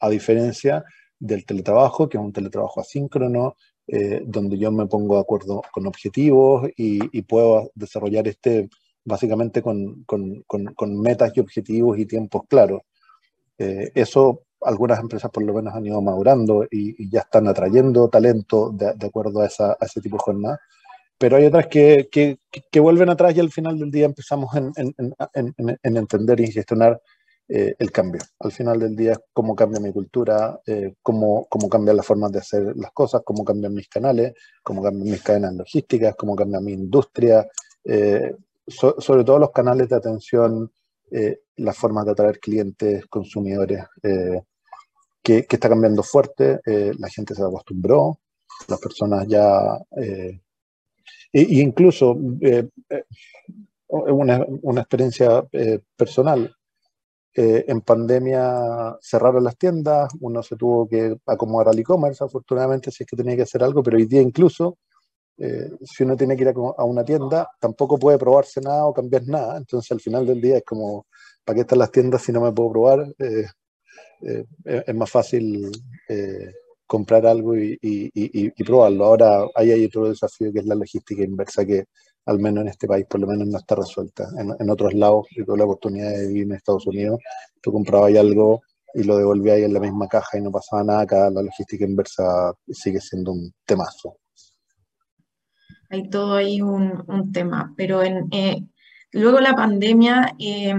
a 0.00 0.10
diferencia 0.10 0.84
del 1.16 1.46
teletrabajo, 1.46 2.08
que 2.08 2.18
es 2.18 2.24
un 2.24 2.32
teletrabajo 2.32 2.80
asíncrono, 2.80 3.54
donde 4.24 4.58
yo 4.58 4.72
me 4.72 4.86
pongo 4.86 5.14
de 5.14 5.20
acuerdo 5.20 5.62
con 5.70 5.86
objetivos 5.86 6.68
y, 6.76 6.98
y 7.16 7.22
puedo 7.22 7.70
desarrollar 7.76 8.26
este 8.26 8.70
básicamente 9.04 9.62
con, 9.62 10.04
con, 10.04 10.42
con, 10.44 11.00
metas 11.00 11.32
y 11.34 11.40
objetivos 11.40 11.98
y 11.98 12.06
tiempos 12.06 12.42
claros. 12.48 12.82
Eh, 13.58 13.90
eso 13.94 14.42
algunas 14.64 15.00
empresas 15.00 15.30
por 15.30 15.42
lo 15.42 15.54
menos 15.54 15.74
han 15.74 15.86
ido 15.86 16.00
madurando 16.00 16.64
y, 16.70 17.10
ya 17.10 17.20
están 17.20 17.48
atrayendo 17.48 18.08
talento 18.08 18.70
de, 18.70 18.92
de 18.94 19.06
acuerdo 19.06 19.40
a, 19.40 19.46
esa, 19.46 19.72
a, 19.72 19.84
ese 19.86 20.00
tipo 20.00 20.16
de 20.16 20.22
jornada. 20.22 20.60
Pero 21.18 21.36
hay 21.36 21.46
otras 21.46 21.68
que, 21.68 22.08
que, 22.10 22.38
que, 22.70 22.80
vuelven 22.80 23.08
atrás 23.08 23.36
y 23.36 23.40
al 23.40 23.50
final 23.50 23.78
del 23.78 23.90
día 23.90 24.06
empezamos 24.06 24.54
en, 24.56 24.72
en, 24.76 24.94
en, 25.34 25.78
en 25.82 25.96
entender 25.96 26.40
y 26.40 26.50
gestionar 26.50 27.00
eh, 27.48 27.74
el 27.78 27.92
cambio. 27.92 28.20
Al 28.40 28.50
final 28.50 28.78
del 28.78 28.96
día, 28.96 29.20
cómo 29.32 29.54
cambia 29.54 29.78
mi 29.78 29.92
cultura, 29.92 30.60
eh, 30.66 30.94
cómo, 31.02 31.46
cómo 31.50 31.68
cambian 31.68 31.96
las 31.96 32.06
formas 32.06 32.32
de 32.32 32.38
hacer 32.38 32.74
las 32.76 32.92
cosas, 32.92 33.22
cómo 33.24 33.44
cambian 33.44 33.74
mis 33.74 33.88
canales, 33.88 34.32
cómo 34.62 34.82
cambian 34.82 35.10
mis 35.10 35.22
cadenas 35.22 35.54
logísticas, 35.54 36.14
cómo 36.16 36.34
cambia 36.34 36.60
mi 36.60 36.72
industria, 36.72 37.46
eh, 37.84 38.34
sobre 38.66 39.24
todo 39.24 39.38
los 39.38 39.50
canales 39.50 39.88
de 39.88 39.96
atención, 39.96 40.72
eh, 41.10 41.40
las 41.56 41.76
formas 41.76 42.06
de 42.06 42.12
atraer 42.12 42.38
clientes, 42.38 43.04
consumidores, 43.06 43.84
eh, 45.24 45.46
que, 45.46 45.56
está 45.56 45.68
cambiando 45.68 46.02
fuerte, 46.02 46.60
eh, 46.66 46.92
la 46.98 47.08
gente 47.08 47.34
se 47.34 47.42
acostumbró, 47.42 48.20
las 48.68 48.78
personas 48.78 49.26
ya, 49.26 49.78
e, 49.96 50.40
incluso 51.32 52.16
una, 53.88 54.46
una 54.62 54.80
experiencia 54.80 55.44
personal, 55.96 56.54
en 57.34 57.80
pandemia 57.80 58.98
cerraron 59.00 59.42
las 59.42 59.56
tiendas, 59.56 60.12
uno 60.20 60.42
se 60.42 60.56
tuvo 60.56 60.86
que 60.86 61.16
acomodar 61.26 61.68
al 61.68 61.78
e-commerce, 61.78 62.22
afortunadamente, 62.22 62.90
si 62.90 63.02
es 63.02 63.08
que 63.08 63.16
tenía 63.16 63.36
que 63.36 63.42
hacer 63.42 63.64
algo, 63.64 63.82
pero 63.82 63.96
hoy 63.96 64.04
día 64.04 64.20
incluso 64.20 64.76
eh, 65.38 65.70
si 65.82 66.04
uno 66.04 66.16
tiene 66.16 66.36
que 66.36 66.42
ir 66.42 66.48
a, 66.48 66.84
una 66.84 67.04
tienda, 67.04 67.48
tampoco 67.58 67.98
puede 67.98 68.18
probarse 68.18 68.60
nada 68.60 68.86
o 68.86 68.94
cambiar 68.94 69.26
nada. 69.26 69.56
Entonces, 69.56 69.90
al 69.90 70.00
final 70.00 70.26
del 70.26 70.40
día 70.40 70.58
es 70.58 70.64
como, 70.64 71.06
¿para 71.44 71.56
qué 71.56 71.60
están 71.62 71.78
las 71.78 71.90
tiendas 71.90 72.22
si 72.22 72.32
no 72.32 72.40
me 72.40 72.52
puedo 72.52 72.70
probar? 72.70 73.14
Eh, 73.18 73.46
eh, 74.22 74.44
es 74.64 74.94
más 74.94 75.10
fácil 75.10 75.70
comprar 76.86 77.26
algo 77.26 77.56
y, 77.56 78.50
probarlo. 78.64 79.06
Ahora 79.06 79.46
hay 79.54 79.84
otro 79.84 80.08
desafío 80.08 80.52
que 80.52 80.60
es 80.60 80.66
la 80.66 80.74
logística 80.74 81.22
inversa, 81.22 81.64
que 81.64 81.84
al 82.26 82.38
menos 82.38 82.62
en 82.62 82.68
este 82.68 82.86
país 82.86 83.06
por 83.08 83.20
lo 83.20 83.26
menos 83.26 83.48
no 83.48 83.58
está 83.58 83.74
resuelta. 83.74 84.28
En, 84.38 84.70
otros 84.70 84.92
lados, 84.94 85.26
yo 85.36 85.44
tuve 85.44 85.58
la 85.58 85.64
oportunidad 85.64 86.10
de 86.10 86.28
vivir 86.28 86.42
en 86.44 86.52
Estados 86.52 86.86
Unidos, 86.86 87.18
tú 87.60 87.72
comprabas 87.72 88.14
algo 88.16 88.60
y 88.94 89.04
lo 89.04 89.16
devolvías 89.16 89.58
en 89.58 89.72
la 89.72 89.80
misma 89.80 90.06
caja 90.06 90.38
y 90.38 90.42
no 90.42 90.50
pasaba 90.50 90.84
nada. 90.84 91.00
Acá 91.00 91.30
la 91.30 91.42
logística 91.42 91.84
inversa 91.84 92.52
sigue 92.68 93.00
siendo 93.00 93.32
un 93.32 93.52
temazo 93.64 94.18
hay 95.92 96.08
todo 96.08 96.36
ahí 96.36 96.62
un, 96.62 97.32
tema, 97.32 97.74
pero 97.76 98.02
en, 98.02 98.26
eh, 98.30 98.64
luego 99.12 99.40
la 99.40 99.54
pandemia 99.54 100.34
eh, 100.38 100.74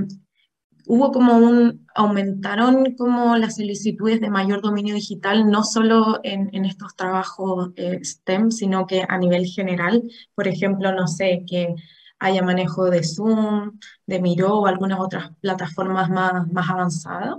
hubo 0.88 1.12
como 1.12 1.38
un, 1.38 1.86
aumentaron 1.96 2.96
como 2.96 3.38
las 3.38 3.56
solicitudes 3.56 4.22
de 4.22 4.30
mayor 4.30 4.62
dominio 4.62 4.96
digital, 4.96 5.50
no 5.50 5.64
solo 5.64 6.20
en, 6.24 6.66
estos 6.66 6.96
trabajos 6.96 7.72
eh, 7.76 8.00
STEM, 8.04 8.52
sino 8.52 8.86
que 8.88 9.04
a 9.08 9.18
nivel 9.18 9.46
general, 9.46 10.04
por 10.36 10.48
ejemplo, 10.48 10.94
no 10.94 11.08
sé, 11.08 11.44
que 11.48 11.76
haya 12.20 12.42
manejo 12.42 12.90
de 12.90 13.04
Zoom, 13.04 13.80
de 14.06 14.22
Miro 14.22 14.60
o 14.60 14.66
algunas 14.66 15.00
otras 15.00 15.32
plataformas 15.42 16.10
más, 16.10 16.48
más 16.52 16.70
avanzadas. 16.70 17.38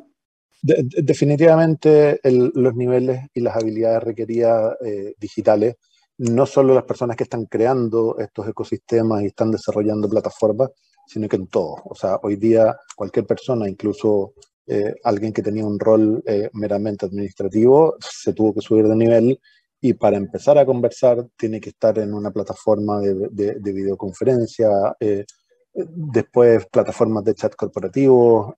definitivamente 0.62 2.20
los 2.22 2.74
niveles 2.74 3.20
y 3.34 3.40
las 3.40 3.56
habilidades 3.56 4.02
requeridas 4.02 4.76
digitales 5.18 5.76
no 6.18 6.46
solo 6.46 6.74
las 6.74 6.84
personas 6.84 7.16
que 7.16 7.24
están 7.24 7.46
creando 7.46 8.18
estos 8.18 8.48
ecosistemas 8.48 9.22
y 9.22 9.26
están 9.26 9.50
desarrollando 9.50 10.08
plataformas, 10.08 10.70
sino 11.06 11.28
que 11.28 11.36
en 11.36 11.46
todo. 11.46 11.76
O 11.84 11.94
sea, 11.94 12.18
hoy 12.22 12.36
día 12.36 12.76
cualquier 12.96 13.26
persona, 13.26 13.68
incluso 13.68 14.34
eh, 14.66 14.94
alguien 15.04 15.32
que 15.32 15.42
tenía 15.42 15.66
un 15.66 15.78
rol 15.78 16.22
eh, 16.26 16.48
meramente 16.54 17.04
administrativo, 17.04 17.96
se 18.00 18.32
tuvo 18.32 18.54
que 18.54 18.62
subir 18.62 18.88
de 18.88 18.96
nivel 18.96 19.40
y 19.78 19.92
para 19.92 20.16
empezar 20.16 20.56
a 20.56 20.64
conversar 20.64 21.26
tiene 21.36 21.60
que 21.60 21.68
estar 21.68 21.98
en 21.98 22.14
una 22.14 22.30
plataforma 22.30 22.98
de, 23.00 23.28
de, 23.30 23.72
videoconferencia, 23.72 24.70
eh, 24.98 25.26
después 25.74 26.66
plataformas 26.72 27.24
de 27.24 27.34
chat 27.34 27.54
corporativo, 27.54 28.54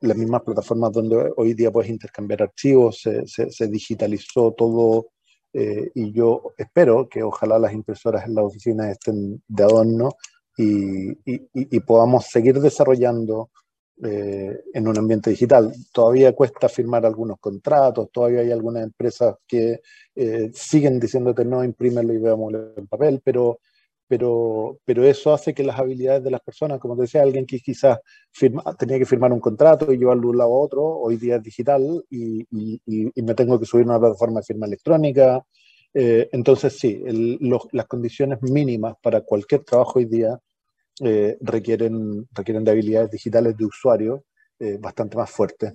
las 0.00 0.16
mismas 0.16 0.42
plataformas 0.42 0.92
donde 0.92 1.32
hoy 1.36 1.54
día 1.54 1.72
puedes 1.72 1.90
intercambiar 1.90 2.42
archivos, 2.42 3.00
se, 3.00 3.26
se, 3.26 3.68
digitalizó 3.68 4.52
todo 4.52 5.06
y 5.52 6.12
yo 6.12 6.52
espero 6.58 7.08
que 7.08 7.22
ojalá 7.22 7.58
las 7.58 7.72
impresoras 7.72 8.26
en 8.26 8.34
la 8.34 8.42
oficina 8.42 8.90
estén 8.90 9.42
de 9.48 9.64
adorno 9.64 10.10
y, 10.56 11.18
y, 11.24 11.80
podamos 11.80 12.26
seguir 12.26 12.60
desarrollando 12.60 13.50
eh, 14.02 14.60
en 14.72 14.88
un 14.88 14.98
ambiente 14.98 15.30
digital. 15.30 15.72
Todavía 15.92 16.34
cuesta 16.34 16.68
firmar 16.68 17.04
algunos 17.04 17.38
contratos, 17.38 18.10
todavía 18.10 18.40
hay 18.40 18.52
algunas 18.52 18.82
empresas 18.84 19.36
que 19.46 19.80
eh, 20.14 20.50
siguen 20.54 20.98
diciéndote 20.98 21.44
no, 21.44 21.62
imprímelo 21.62 22.14
y 22.14 22.18
veámoslo 22.18 22.74
en 22.76 22.86
papel, 22.86 23.20
pero 23.22 23.60
pero, 24.08 24.78
pero 24.84 25.04
eso 25.04 25.34
hace 25.34 25.52
que 25.52 25.64
las 25.64 25.78
habilidades 25.78 26.22
de 26.22 26.30
las 26.30 26.40
personas, 26.40 26.78
como 26.78 26.94
te 26.94 27.02
decía, 27.02 27.22
alguien 27.22 27.44
que 27.44 27.58
quizás 27.58 27.98
firma, 28.30 28.62
tenía 28.78 28.98
que 28.98 29.04
firmar 29.04 29.32
un 29.32 29.40
contrato 29.40 29.92
y 29.92 29.98
llevarlo 29.98 30.22
de 30.22 30.28
un 30.28 30.38
lado 30.38 30.54
a 30.54 30.58
otro, 30.60 30.84
hoy 30.84 31.16
día 31.16 31.36
es 31.36 31.42
digital 31.42 32.04
y, 32.08 32.42
y, 32.52 32.80
y 32.86 33.22
me 33.22 33.34
tengo 33.34 33.58
que 33.58 33.66
subir 33.66 33.84
a 33.84 33.90
una 33.90 33.98
plataforma 33.98 34.40
de 34.40 34.46
firma 34.46 34.66
electrónica. 34.66 35.44
Eh, 35.98 36.28
entonces, 36.32 36.78
sí, 36.78 37.02
las 37.72 37.86
condiciones 37.86 38.42
mínimas 38.42 38.94
para 39.02 39.22
cualquier 39.22 39.64
trabajo 39.64 39.98
hoy 39.98 40.04
día 40.04 40.38
eh, 41.00 41.36
requieren, 41.40 42.26
requieren 42.32 42.64
de 42.64 42.70
habilidades 42.70 43.10
digitales 43.10 43.56
de 43.56 43.64
usuario 43.64 44.24
eh, 44.58 44.78
bastante 44.80 45.16
más 45.16 45.30
fuertes. 45.30 45.74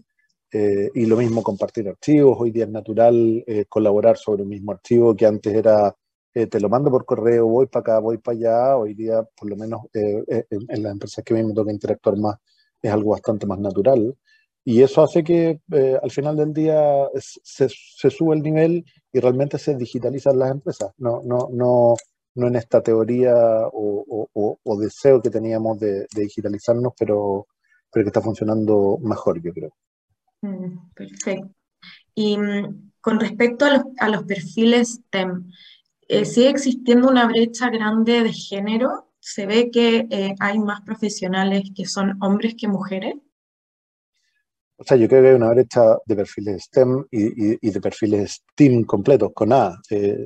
y 0.54 1.06
lo 1.06 1.16
mismo 1.16 1.42
compartir 1.44 1.88
archivos, 1.88 2.38
hoy 2.40 2.51
día 2.51 2.66
es 2.66 2.70
natural 2.70 3.46
colaborar 3.70 4.18
sobre 4.18 4.44
un 4.44 4.50
mismo 4.50 4.74
archivo 4.74 5.16
que 5.16 5.25
antes 5.25 5.54
era 5.54 5.96
eh, 6.34 6.48
te 6.48 6.62
lo 6.62 6.70
mando 6.70 6.90
por 6.90 7.06
correo, 7.06 7.46
voy 7.48 7.68
para 7.68 7.82
acá, 7.82 8.00
voy 8.00 8.18
para 8.18 8.38
allá. 8.38 8.78
Hoy 8.78 8.94
día, 8.94 9.24
por 9.36 9.50
lo 9.50 9.56
menos 9.58 9.82
eh, 9.94 10.24
eh, 10.28 10.46
en, 10.50 10.84
las 10.84 10.94
empresas 10.94 11.24
que 11.25 11.34
a 11.34 11.38
mí 11.38 11.44
me 11.44 11.54
toca 11.54 11.72
interactuar 11.72 12.18
más, 12.18 12.38
es 12.82 12.92
algo 12.92 13.12
bastante 13.12 13.46
más 13.46 13.60
natural. 13.60 14.16
Y 14.63 14.82
eso 14.84 15.04
hace 15.04 15.24
que 15.24 15.60
al 16.01 16.12
final 16.12 16.38
del 16.38 16.54
día 16.54 17.10
se, 17.16 17.68
se, 17.70 18.10
sube 18.12 18.36
el 18.36 18.44
nivel 18.44 18.86
y 19.12 19.20
realmente 19.20 19.58
se 19.58 19.75
digitalizan 19.75 20.38
las 20.38 20.51
empresas. 20.51 20.92
No, 20.98 21.22
no, 21.25 21.50
no, 21.51 21.96
no 22.36 22.48
en 22.48 22.56
esta 22.56 22.82
teoría 22.82 23.34
o, 23.36 24.28
o, 24.34 24.60
o 24.64 24.80
deseo 24.80 25.22
que 25.22 25.30
teníamos 25.30 25.80
de, 25.80 26.08
de, 26.14 26.22
digitalizarnos, 26.24 26.94
pero, 26.98 27.48
pero 27.92 28.04
que 28.04 28.10
está 28.10 28.22
funcionando 28.22 28.98
mejor, 29.02 29.42
yo 29.42 29.54
creo. 29.54 29.72
Mm, 30.42 30.92
perfecto. 30.94 31.50
Y 32.16 32.38
mm, 32.38 32.92
con 33.02 33.20
respecto 33.20 33.66
a 33.66 33.74
los, 33.74 33.84
a 34.00 34.10
los 34.10 34.24
perfiles 34.24 35.02
STEM, 35.08 35.52
eh, 36.08 36.26
sigue 36.26 36.50
existiendo 36.50 37.08
una 37.08 37.28
brecha 37.28 37.70
grande 37.70 38.24
de 38.24 38.34
género. 38.34 39.14
Se 39.20 39.46
ve 39.46 39.72
que 39.72 40.08
eh, 40.10 40.36
hay 40.40 40.60
más 40.60 40.82
profesionales 40.82 41.72
que 41.76 41.86
son 41.86 42.18
hombres 42.22 42.56
que 42.58 42.68
mujeres. 42.68 43.16
O 44.76 44.84
sea, 44.84 44.98
yo 44.98 45.08
creo 45.08 45.22
que 45.22 45.30
hay 45.30 45.36
una 45.36 45.52
brecha 45.52 45.96
de 46.06 46.16
perfiles 46.16 46.64
STEM 46.64 47.06
y, 47.12 47.70
de 47.70 47.82
perfiles 47.82 48.42
STEAM 48.52 48.84
completos, 48.84 49.32
con 49.34 49.54
A, 49.54 49.80
eh, 49.92 50.18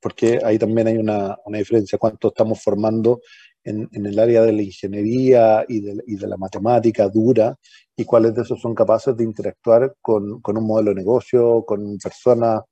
porque 0.00 0.38
ahí 0.44 0.58
también 0.58 0.88
hay 0.88 0.98
una, 0.98 1.36
una 1.44 1.58
diferencia, 1.58 1.98
cuánto 1.98 2.28
estamos 2.28 2.62
formando 2.62 3.20
en, 3.64 3.88
en, 3.92 4.06
el 4.06 4.18
área 4.18 4.42
de 4.42 4.52
la 4.52 4.62
ingeniería 4.62 5.64
y 5.68 5.80
de, 5.80 6.02
y 6.06 6.16
de, 6.16 6.26
la 6.26 6.36
matemática 6.36 7.08
dura, 7.08 7.56
y 7.96 8.04
cuáles 8.04 8.34
de 8.34 8.42
esos 8.42 8.60
son 8.60 8.74
capaces 8.74 9.16
de 9.16 9.24
interactuar 9.24 9.96
con, 10.00 10.40
con 10.40 10.56
un 10.56 10.66
modelo 10.66 10.90
de 10.90 10.96
negocio, 10.96 11.64
con 11.66 11.98
personas 11.98 12.62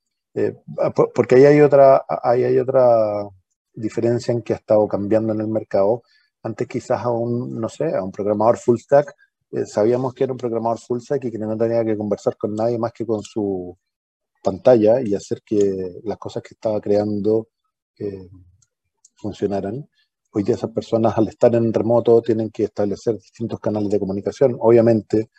porque 1.15 1.37
ahí 1.37 1.45
hay 1.45 1.61
otra, 1.61 2.05
ahí 2.23 2.43
hay 2.45 2.59
otra 2.59 3.29
diferencia 3.73 4.33
en 4.33 4.43
que 4.43 4.53
ha 4.53 4.57
estado 4.57 4.87
cambiando 4.89 5.33
en 5.33 5.41
el 5.41 5.49
mercado. 5.49 6.03
Antes 6.43 6.67
quizás 6.69 7.05
a 7.05 7.11
un, 7.11 7.61
no 7.61 7.69
sé, 7.69 7.95
a 7.95 8.03
un 8.03 8.11
programador 8.11 8.59
full 8.59 8.79
stack, 8.79 9.15
sabíamos 9.67 10.13
que 10.15 10.25
era 10.25 10.33
un 10.33 10.39
programador 10.39 10.81
full 10.81 11.01
stack 11.01 11.25
y 11.25 11.31
que 11.31 11.39
no 11.39 11.57
tenía 11.57 11.85
que 11.85 11.97
conversar 11.97 12.37
con 12.37 12.55
nadie 12.55 12.79
más 12.79 12.93
que 12.93 13.07
con 13.07 13.23
su 13.23 13.77
pantalla 14.45 15.01
y 15.01 15.15
hacer 15.15 15.43
que 15.45 16.01
las 16.05 16.19
cosas 16.19 16.43
que 16.43 16.55
estaba 16.55 16.81
creando 16.81 17.49
funcionaran. 19.17 19.89
Hoy 20.33 20.43
día 20.43 20.57
esas 20.57 20.71
personas 20.71 21.17
al 21.17 21.29
estar 21.29 21.55
en 21.55 21.73
remoto 21.73 22.21
tienen 22.21 22.51
que 22.51 22.65
establecer 22.65 23.15
distintos 23.15 23.61
canales 23.61 23.89
de 23.89 24.01
comunicación. 24.01 24.57
Obviamente 24.61 25.31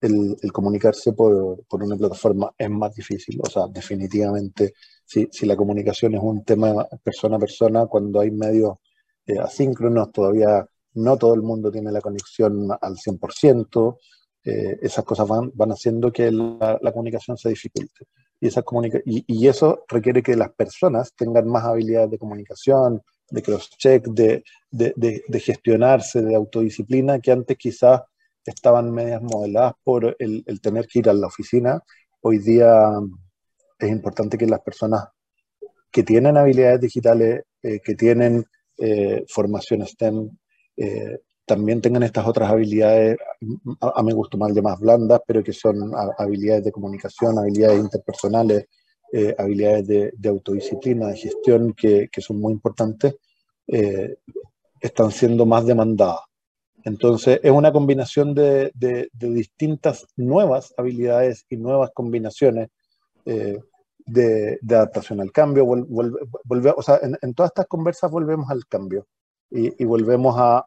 el, 0.00 0.36
comunicarse 0.52 1.12
por, 1.12 1.64
por, 1.66 1.82
una 1.82 1.96
plataforma 1.96 2.52
es 2.56 2.70
más 2.70 2.94
difícil, 2.94 3.40
o 3.42 3.48
sea, 3.48 3.66
definitivamente 3.68 4.74
si, 5.04 5.28
si 5.30 5.46
la 5.46 5.56
comunicación 5.56 6.14
es 6.14 6.20
un 6.22 6.44
tema 6.44 6.86
persona 7.02 7.36
a 7.36 7.38
persona, 7.38 7.86
cuando 7.86 8.20
hay 8.20 8.30
medios 8.30 8.74
eh, 9.26 9.38
asíncronos, 9.38 10.12
todavía 10.12 10.66
no 10.94 11.16
todo 11.16 11.34
el 11.34 11.42
mundo 11.42 11.70
tiene 11.70 11.90
la 11.90 12.00
conexión 12.00 12.68
al 12.80 12.96
100%, 12.96 13.98
eh, 14.44 14.78
esas 14.82 15.04
cosas 15.04 15.26
van, 15.26 15.50
van 15.54 15.70
haciendo 15.70 16.12
que 16.12 16.30
la, 16.30 16.78
la 16.80 16.92
comunicación 16.92 17.36
se 17.36 17.48
dificulte. 17.48 18.06
Y, 18.44 18.48
esa 18.48 18.62
y, 19.06 19.48
eso 19.48 19.84
requiere 19.88 20.22
que 20.22 20.36
las 20.36 20.52
personas 20.52 21.14
tengan 21.16 21.48
más 21.48 21.64
habilidades 21.64 22.10
de 22.10 22.18
comunicación, 22.18 23.00
de 23.30 23.42
cross-check, 23.42 24.06
de, 24.08 24.44
de, 24.70 25.40
gestionarse, 25.40 26.20
de 26.20 26.34
autodisciplina, 26.34 27.20
que 27.20 27.32
antes 27.32 27.56
quizás 27.56 28.02
estaban 28.44 28.90
medias 28.90 29.22
modeladas 29.22 29.72
por 29.82 30.14
el, 30.18 30.44
tener 30.60 30.86
que 30.86 30.98
ir 30.98 31.08
a 31.08 31.14
la 31.14 31.28
oficina. 31.28 31.80
Hoy 32.20 32.36
día 32.36 32.90
es 33.78 33.88
importante 33.88 34.36
que 34.36 34.46
las 34.46 34.60
personas 34.60 35.04
que 35.90 36.02
tienen 36.02 36.36
habilidades 36.36 36.82
digitales, 36.82 37.44
eh, 37.62 37.80
que 37.82 37.94
tienen 37.94 38.44
eh, 38.76 39.24
formación 39.26 39.86
STEM, 39.86 40.28
eh, 40.76 41.18
también 41.46 41.80
tengan 41.80 42.02
estas 42.02 42.26
otras 42.26 42.50
habilidades, 42.50 43.18
a, 43.80 44.02
mí 44.02 44.08
me 44.08 44.14
gusta 44.14 44.36
más 44.36 44.52
más 44.62 44.80
blandas, 44.80 45.20
pero 45.26 45.42
que 45.42 45.52
son 45.52 45.92
habilidades 46.18 46.64
de 46.64 46.72
comunicación, 46.72 47.38
habilidades 47.38 47.80
interpersonales, 47.80 48.66
eh, 49.12 49.34
habilidades 49.38 49.86
de, 49.86 50.28
autodisciplina, 50.28 51.08
de 51.08 51.16
gestión, 51.16 51.74
que, 51.74 52.08
son 52.18 52.40
muy 52.40 52.52
importantes, 52.52 53.16
eh, 53.66 54.16
están 54.80 55.10
siendo 55.10 55.44
más 55.44 55.66
demandadas. 55.66 56.20
Entonces, 56.82 57.40
es 57.42 57.50
una 57.50 57.72
combinación 57.72 58.34
de, 58.34 58.72
distintas 59.12 60.06
nuevas 60.16 60.74
habilidades 60.76 61.44
y 61.50 61.56
nuevas 61.56 61.90
combinaciones 61.94 62.70
eh, 63.26 63.58
de, 64.06 64.58
adaptación 64.68 65.20
al 65.20 65.30
cambio. 65.30 65.66
o 65.66 66.82
sea, 66.82 67.00
en, 67.02 67.34
todas 67.34 67.50
estas 67.50 67.66
conversas 67.66 68.10
volvemos 68.10 68.50
al 68.50 68.66
cambio 68.66 69.06
y 69.50 69.84
volvemos 69.84 70.34
a, 70.36 70.66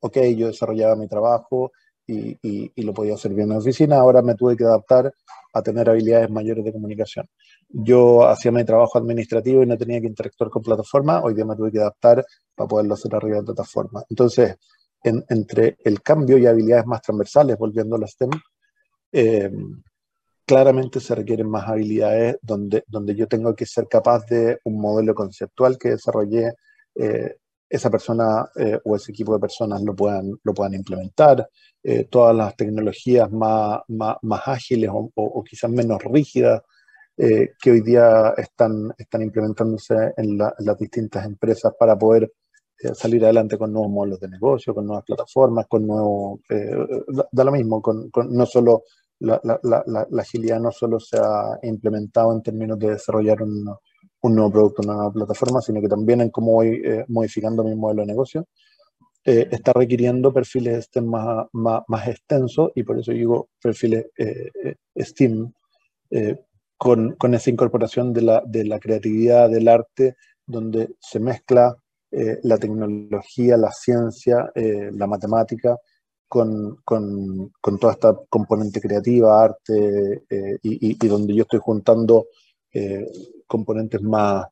ok, 0.00 0.16
yo 0.36 0.48
desarrollaba 0.48 0.96
mi 0.96 1.08
trabajo, 1.08 1.72
y, 2.10 2.82
lo 2.82 2.94
podía 2.94 3.14
hacer 3.14 3.32
bien 3.32 3.48
en 3.48 3.54
la 3.54 3.58
oficina. 3.58 3.96
Ahora 3.96 4.22
me 4.22 4.34
tuve 4.34 4.56
que 4.56 4.64
adaptar 4.64 5.12
a 5.52 5.62
tener 5.62 5.88
habilidades 5.88 6.30
mayores 6.30 6.64
de 6.64 6.72
comunicación. 6.72 7.26
Yo 7.68 8.26
hacía 8.26 8.52
mi 8.52 8.64
trabajo 8.64 8.98
administrativo 8.98 9.62
y 9.62 9.66
no 9.66 9.76
tenía 9.76 10.00
que 10.00 10.06
interactuar 10.06 10.50
con 10.50 10.62
plataformas. 10.62 11.22
Hoy 11.24 11.34
día 11.34 11.44
me 11.44 11.56
tuve 11.56 11.72
que 11.72 11.80
adaptar 11.80 12.24
para 12.54 12.68
poderlo 12.68 12.94
hacer 12.94 13.14
arriba 13.14 13.38
de 13.38 13.44
plataformas. 13.44 14.04
Entonces, 14.08 14.56
entre 15.02 15.76
el 15.84 16.02
cambio 16.02 16.36
y 16.36 16.46
habilidades 16.46 16.86
más 16.86 17.00
transversales, 17.00 17.56
volviendo 17.56 17.96
a 17.96 18.00
las 18.00 18.10
STEM, 18.10 18.30
eh, 19.12 19.50
claramente 20.44 21.00
se 21.00 21.14
requieren 21.14 21.48
más 21.48 21.68
habilidades 21.68 22.36
donde, 22.42 22.84
donde 22.86 23.14
yo 23.14 23.26
tengo 23.26 23.54
que 23.54 23.66
ser 23.66 23.86
capaz 23.88 24.26
de 24.26 24.58
un 24.64 24.80
modelo 24.80 25.14
conceptual 25.14 25.78
que 25.78 25.90
desarrollé, 25.90 26.52
eh, 26.96 27.36
esa 27.70 27.88
persona 27.88 28.50
eh, 28.56 28.78
o 28.84 28.96
ese 28.96 29.12
equipo 29.12 29.32
de 29.32 29.38
personas 29.38 29.80
lo 29.82 29.94
puedan, 29.94 30.32
lo 30.42 30.52
puedan 30.52 30.74
implementar, 30.74 31.48
eh, 31.82 32.04
todas 32.10 32.34
las 32.34 32.56
tecnologías 32.56 33.30
más, 33.30 33.80
más, 33.88 34.16
más 34.22 34.42
ágiles 34.46 34.90
o, 34.92 35.10
o, 35.14 35.44
quizás 35.44 35.70
menos 35.70 36.02
rígidas 36.02 36.62
eh, 37.16 37.50
que 37.62 37.70
hoy 37.70 37.80
día 37.82 38.34
están, 38.36 38.92
están 38.98 39.22
implementándose 39.22 39.94
en, 40.16 40.36
las 40.36 40.78
distintas 40.78 41.24
empresas 41.24 41.72
para 41.78 41.96
poder 41.96 42.32
salir 42.94 43.22
adelante 43.22 43.58
con 43.58 43.72
nuevos 43.72 43.90
modelos 43.90 44.20
de 44.20 44.28
negocio, 44.28 44.74
con 44.74 44.86
nuevas 44.86 45.04
plataformas, 45.04 45.66
con 45.68 45.86
nuevos, 45.86 46.40
da, 47.30 47.44
lo 47.44 47.52
mismo, 47.52 47.82
con, 47.82 48.10
no 48.30 48.46
solo 48.46 48.84
la, 49.18 49.38
la, 49.44 49.60
la, 49.62 50.06
la, 50.10 50.22
agilidad 50.22 50.58
no 50.58 50.72
solo 50.72 50.98
se 50.98 51.18
ha 51.18 51.58
implementado 51.62 52.32
en 52.32 52.42
términos 52.42 52.78
de 52.78 52.92
desarrollar 52.92 53.42
un, 53.42 53.66
un 54.22 54.34
nuevo 54.34 54.50
producto, 54.50 54.82
una 54.82 54.94
nueva 54.94 55.12
plataforma, 55.12 55.60
sino 55.60 55.80
que 55.80 55.88
también 55.88 56.20
en 56.20 56.30
cómo 56.30 56.52
voy 56.52 56.82
eh, 56.84 57.04
modificando 57.08 57.64
mi 57.64 57.74
modelo 57.74 58.02
de 58.02 58.08
negocio, 58.08 58.46
eh, 59.24 59.48
está 59.50 59.72
requiriendo 59.72 60.32
perfiles 60.32 60.78
estén 60.78 61.06
más, 61.06 61.46
más, 61.52 61.82
más, 61.88 62.08
extensos 62.08 62.70
y 62.74 62.82
por 62.82 62.98
eso 62.98 63.12
digo 63.12 63.50
perfiles 63.62 64.06
eh, 64.16 64.76
STEAM, 64.96 65.52
con, 66.76 67.14
con, 67.16 67.34
esa 67.34 67.50
incorporación 67.50 68.12
de 68.12 68.22
la, 68.22 68.42
de 68.46 68.64
la, 68.64 68.80
creatividad, 68.80 69.50
del 69.50 69.68
arte, 69.68 70.16
donde 70.46 70.96
se 70.98 71.20
mezcla 71.20 71.76
la 72.10 72.58
tecnología, 72.58 73.56
la 73.56 73.70
ciencia, 73.70 74.50
la 74.56 75.06
matemática, 75.06 75.76
con, 76.26 76.78
con, 76.84 77.52
con, 77.60 77.78
toda 77.78 77.92
esta 77.92 78.18
componente 78.28 78.80
creativa, 78.80 79.44
arte, 79.44 80.24
y, 80.62 80.96
y, 81.04 81.08
donde 81.08 81.34
yo 81.34 81.42
estoy 81.42 81.60
juntando 81.62 82.26
componentes 83.46 84.00
más, 84.02 84.46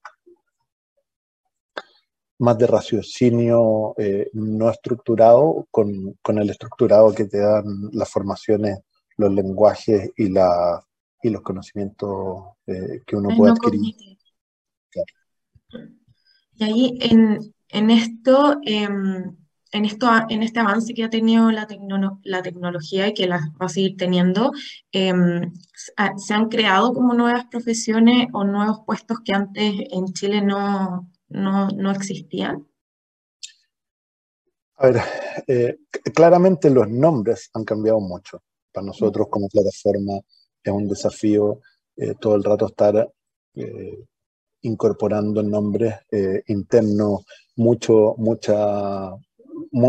más 2.38 2.56
de 2.56 2.66
raciocinio 2.66 3.94
eh, 3.98 4.30
no 4.32 4.70
estructurado 4.70 5.66
con, 5.70 6.16
con, 6.22 6.38
el 6.38 6.50
estructurado 6.50 7.12
que 7.14 7.24
te 7.24 7.38
dan 7.38 7.64
las 7.92 8.10
formaciones, 8.10 8.78
los 9.16 9.32
lenguajes 9.32 10.10
y, 10.16 10.28
la, 10.28 10.80
y 11.22 11.30
los 11.30 11.42
conocimientos 11.42 12.44
eh, 12.66 13.02
que 13.06 13.16
uno 13.16 13.36
puede 13.36 13.52
adquirir. 13.52 13.94
Y 16.54 16.64
ahí 16.64 16.98
en, 17.00 17.54
en 17.68 17.90
esto, 17.90 18.56
em, 18.64 19.36
en, 19.72 19.84
esto, 19.84 20.08
en 20.28 20.42
este 20.42 20.60
avance 20.60 20.94
que 20.94 21.04
ha 21.04 21.10
tenido 21.10 21.50
la, 21.50 21.66
tecnología 22.42 23.08
y 23.08 23.14
que 23.14 23.26
la 23.26 23.38
va 23.60 23.66
a 23.66 23.68
seguir 23.68 23.96
teniendo, 23.96 24.52
em, 24.92 25.52
se 26.16 26.34
han 26.34 26.48
creado 26.48 26.92
como 26.94 27.14
nuevas 27.14 27.46
profesiones 27.46 28.28
o 28.32 28.44
nuevos 28.44 28.80
puestos 28.86 29.18
que 29.24 29.32
antes 29.32 29.74
en 29.90 30.06
Chile 30.12 30.42
no, 30.42 31.10
no, 31.28 31.68
no 31.68 31.90
existían? 31.90 32.66
A 34.76 34.86
ver, 34.86 35.02
eh, 35.48 35.76
claramente 36.14 36.70
los 36.70 36.88
nombres 36.88 37.50
han 37.52 37.64
cambiado 37.64 38.00
mucho. 38.00 38.42
Para 38.72 38.86
nosotros 38.86 39.26
como 39.28 39.48
plataforma 39.48 40.20
es 40.62 40.72
un 40.72 40.86
desafío 40.86 41.60
eh, 41.96 42.14
todo 42.20 42.36
el 42.36 42.44
rato 42.44 42.66
estar 42.66 43.12
eh, 43.54 44.04
incorporando 44.60 45.42
nombres 45.42 45.94
internos, 46.46 47.24
mucho, 47.56 48.14
mucha 48.18 49.10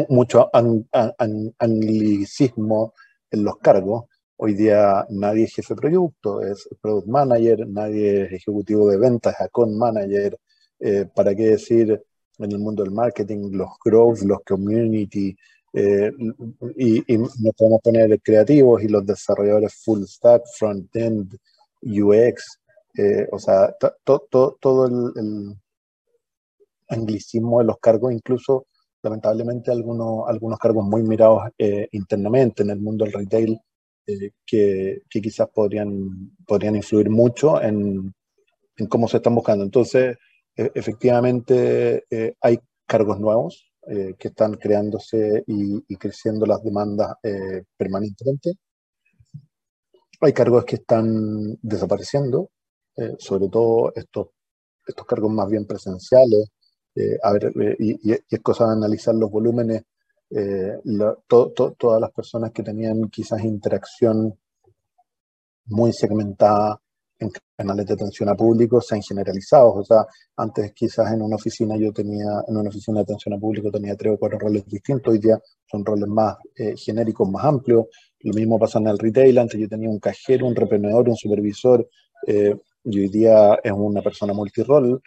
mucho 0.10 0.50
anglicismo 1.60 2.94
en 3.32 3.44
los 3.44 3.58
cargos. 3.58 4.06
Hoy 4.38 4.54
día 4.54 5.06
nadie 5.10 5.44
es 5.46 5.54
jefe 5.56 5.74
de 5.76 5.82
producto, 5.82 6.42
es 6.42 6.68
product 6.82 7.08
manager, 7.08 7.68
nadie 7.68 8.24
es 8.24 8.32
ejecutivo 8.34 8.90
de 8.90 8.98
ventas, 8.98 9.36
account 9.40 9.74
manager. 9.74 10.38
Eh, 10.80 11.06
¿Para 11.14 11.36
qué 11.36 11.48
decir 11.48 12.02
en 12.38 12.52
el 12.52 12.60
mundo 12.60 12.84
del 12.84 12.94
marketing 12.94 13.52
los 13.52 13.72
growth, 13.84 14.22
los 14.22 14.40
community? 14.46 15.36
Eh, 15.74 16.12
y, 16.78 17.18
nos 17.18 17.56
podemos 17.58 17.82
poner 17.82 18.20
creativos 18.22 18.82
y 18.82 18.88
los 18.88 19.06
desarrolladores 19.06 19.76
full 19.84 20.04
stack, 20.04 20.44
front-end, 20.58 21.36
UX. 21.82 22.60
Eh, 22.98 23.28
o 23.32 23.40
sea, 23.40 23.76
todo 24.04 24.86
el, 24.86 25.12
el 25.16 25.56
anglicismo 26.88 27.60
de 27.60 27.66
los 27.66 27.78
cargos, 27.80 28.14
incluso 28.14 28.68
lamentablemente 29.02 29.72
algunos, 29.72 30.28
algunos 30.28 30.60
cargos 30.60 30.86
muy 30.86 31.04
mirados 31.04 31.44
eh, 31.58 31.88
internamente 31.92 32.64
en 32.64 32.72
el 32.72 32.80
mundo 32.80 33.06
del 33.06 33.14
retail 33.14 33.60
eh, 34.06 34.32
que, 34.46 35.02
que, 35.10 35.22
quizás 35.22 35.48
podrían, 35.50 36.36
podrían 36.46 36.76
influir 36.76 37.10
mucho 37.10 37.62
en, 37.62 38.14
cómo 38.90 39.08
se 39.08 39.18
están 39.18 39.36
buscando. 39.36 39.64
Entonces, 39.64 40.18
e, 40.56 40.72
efectivamente, 40.74 42.06
eh, 42.10 42.34
hay 42.42 42.60
cargos 42.86 43.20
nuevos 43.20 43.66
que 44.20 44.28
están 44.28 44.54
creándose 44.54 45.44
y, 45.48 45.84
y 45.88 45.96
creciendo 45.96 46.46
las 46.46 46.64
demandas 46.64 47.16
permanentemente. 47.76 48.54
Hay 50.22 50.32
cargos 50.32 50.64
que 50.64 50.76
están 50.76 51.58
desapareciendo, 51.60 52.52
sobre 53.18 53.50
todo 53.50 53.92
estos, 53.96 54.28
estos 54.86 55.06
cargos 55.08 55.32
más 55.32 55.50
bien 55.50 55.66
presenciales, 55.66 56.52
eh, 56.96 57.18
a 57.22 57.34
ver, 57.34 57.54
eh, 57.62 57.76
y, 57.80 58.12
es 58.12 58.42
cosa 58.42 58.66
de 58.66 58.74
analizar 58.74 59.16
los 59.16 59.30
volúmenes, 59.32 59.84
eh, 60.32 60.78
todas 61.28 62.02
las 62.02 62.12
personas 62.12 62.52
que 62.52 62.64
tenían 62.64 63.10
quizás 63.10 63.44
interacción 63.44 64.38
muy 65.66 65.94
segmentada 65.94 66.80
en 67.20 67.32
canales 67.56 67.86
de 67.86 67.94
atención 67.94 68.30
a 68.30 68.36
público 68.36 68.82
sean 68.82 69.02
generalizados. 69.02 69.74
O 69.76 69.84
sea, 69.84 70.06
antes 70.38 70.72
quizás 70.74 71.12
en 71.12 71.22
una 71.22 71.36
oficina 71.36 71.76
yo 71.78 71.92
tenía, 71.92 72.44
en 72.48 72.58
una 72.58 72.70
oficina 72.70 73.00
de 73.00 73.04
atención 73.04 73.34
a 73.34 73.40
público 73.40 73.70
tenía 73.72 73.96
tres 73.96 74.14
o 74.14 74.18
cuatro 74.18 74.40
roles 74.40 74.66
distintos, 74.66 75.12
hoy 75.12 75.20
día 75.20 75.40
son 75.70 75.86
roles 75.86 76.08
más 76.08 76.38
eh, 76.56 76.76
genéricos, 76.78 77.30
más 77.30 77.44
amplios. 77.46 77.86
Lo 78.22 78.34
mismo 78.34 78.58
pasa 78.58 78.80
en 78.80 78.88
el 78.88 78.98
retail, 78.98 79.38
antes 79.38 79.60
yo 79.60 79.68
tenía 79.68 79.90
un 79.90 80.00
cajero, 80.00 80.48
un 80.48 80.56
reprendedor, 80.56 81.10
un 81.10 81.16
supervisor, 81.16 81.88
eh, 82.28 82.56
y 82.86 83.00
hoy 83.00 83.10
día 83.10 83.60
es 83.64 83.72
una 83.72 84.02
persona 84.02 84.34
multirol. 84.34 85.02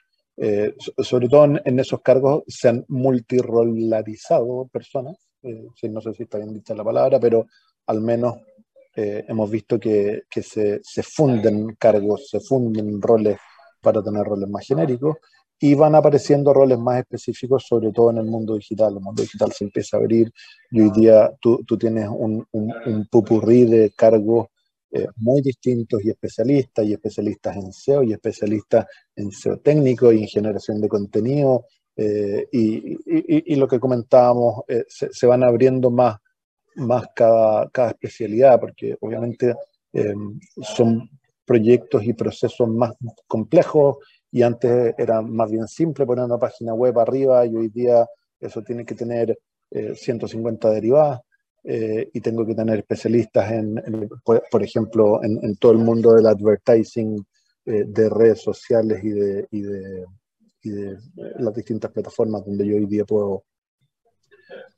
Eh, 0.44 0.74
sobre 0.98 1.28
todo 1.28 1.44
en, 1.44 1.78
esos 1.78 2.00
cargos 2.00 2.42
se 2.48 2.68
han 2.68 2.84
multirolarizado 2.88 4.68
personas, 4.72 5.16
eh, 5.44 5.68
no 5.88 6.00
sé 6.00 6.14
si 6.14 6.24
está 6.24 6.38
bien 6.38 6.52
dicha 6.52 6.74
la 6.74 6.82
palabra, 6.82 7.20
pero 7.20 7.46
al 7.86 8.00
menos 8.00 8.38
eh, 8.96 9.24
hemos 9.28 9.48
visto 9.48 9.78
que, 9.78 10.22
que 10.28 10.42
se, 10.42 10.80
se, 10.82 11.04
funden 11.04 11.76
cargos, 11.78 12.28
se 12.28 12.40
funden 12.40 13.00
roles 13.00 13.38
para 13.80 14.02
tener 14.02 14.24
roles 14.24 14.48
más 14.48 14.66
genéricos 14.66 15.18
y 15.60 15.74
van 15.74 15.94
apareciendo 15.94 16.52
roles 16.52 16.76
más 16.76 16.98
específicos, 16.98 17.64
sobre 17.64 17.92
todo 17.92 18.10
en 18.10 18.18
el 18.18 18.26
mundo 18.26 18.56
digital. 18.56 18.94
El 18.94 19.00
mundo 19.00 19.22
digital 19.22 19.52
se 19.52 19.62
empieza 19.62 19.96
a 19.96 20.00
abrir 20.00 20.32
y 20.72 20.80
hoy 20.80 20.90
día 20.90 21.30
tú, 21.40 21.62
tú 21.64 21.78
tienes 21.78 22.08
un, 22.08 22.44
un, 22.50 22.74
un, 22.84 23.06
pupurrí 23.06 23.64
de 23.66 23.92
cargos 23.94 24.48
eh, 24.92 25.06
muy 25.16 25.40
distintos 25.40 26.04
y 26.04 26.10
especialistas, 26.10 26.84
y 26.84 26.92
especialistas 26.92 27.56
en 27.56 27.72
SEO, 27.72 28.02
y 28.02 28.12
especialistas 28.12 28.86
en 29.16 29.30
SEO 29.30 29.58
técnico 29.58 30.12
y 30.12 30.22
en 30.22 30.28
generación 30.28 30.80
de 30.80 30.88
contenido. 30.88 31.66
Eh, 31.96 32.46
y, 32.52 32.92
y, 32.94 33.52
y, 33.52 33.56
lo 33.56 33.68
que 33.68 33.78
comentábamos, 33.78 34.62
eh, 34.68 34.84
se, 34.88 35.12
se, 35.12 35.26
van 35.26 35.42
abriendo 35.42 35.90
más 35.90 36.16
más 36.76 37.06
cada, 37.14 37.68
cada 37.70 37.90
especialidad, 37.90 38.60
porque 38.60 38.96
obviamente 39.00 39.54
eh, 39.92 40.14
son 40.62 41.08
proyectos 41.44 42.04
y 42.04 42.12
procesos 42.12 42.68
más 42.68 42.94
complejos 43.26 43.98
y 44.30 44.42
antes 44.42 44.94
era 44.96 45.20
más 45.20 45.50
bien 45.50 45.66
simple 45.66 46.06
poner 46.06 46.24
una 46.24 46.38
página 46.38 46.72
web 46.72 46.98
arriba 46.98 47.44
y 47.44 47.54
hoy 47.54 47.68
día 47.68 48.06
eso 48.40 48.62
tiene 48.62 48.84
que 48.84 48.94
tener 48.94 49.38
eh, 49.70 49.94
150 49.94 50.70
derivadas 50.70 51.20
eh, 51.64 52.10
y 52.12 52.20
tengo 52.20 52.44
que 52.44 52.54
tener 52.54 52.80
especialistas 52.80 53.52
en, 53.52 53.78
en 53.78 54.08
por, 54.24 54.42
por, 54.50 54.62
ejemplo, 54.62 55.22
en, 55.22 55.38
en, 55.42 55.56
todo 55.56 55.72
el 55.72 55.78
mundo 55.78 56.12
del 56.14 56.26
advertising 56.26 57.24
eh, 57.66 57.84
de 57.86 58.10
redes 58.10 58.42
sociales 58.42 59.02
y 59.04 59.10
de, 59.10 59.46
y 59.50 59.60
de, 59.62 60.04
y 60.62 60.70
de 60.70 60.98
las 61.38 61.54
distintas 61.54 61.92
plataformas 61.92 62.44
donde 62.44 62.66
yo 62.66 62.76
hoy 62.76 62.86
día 62.86 63.04
puedo 63.04 63.44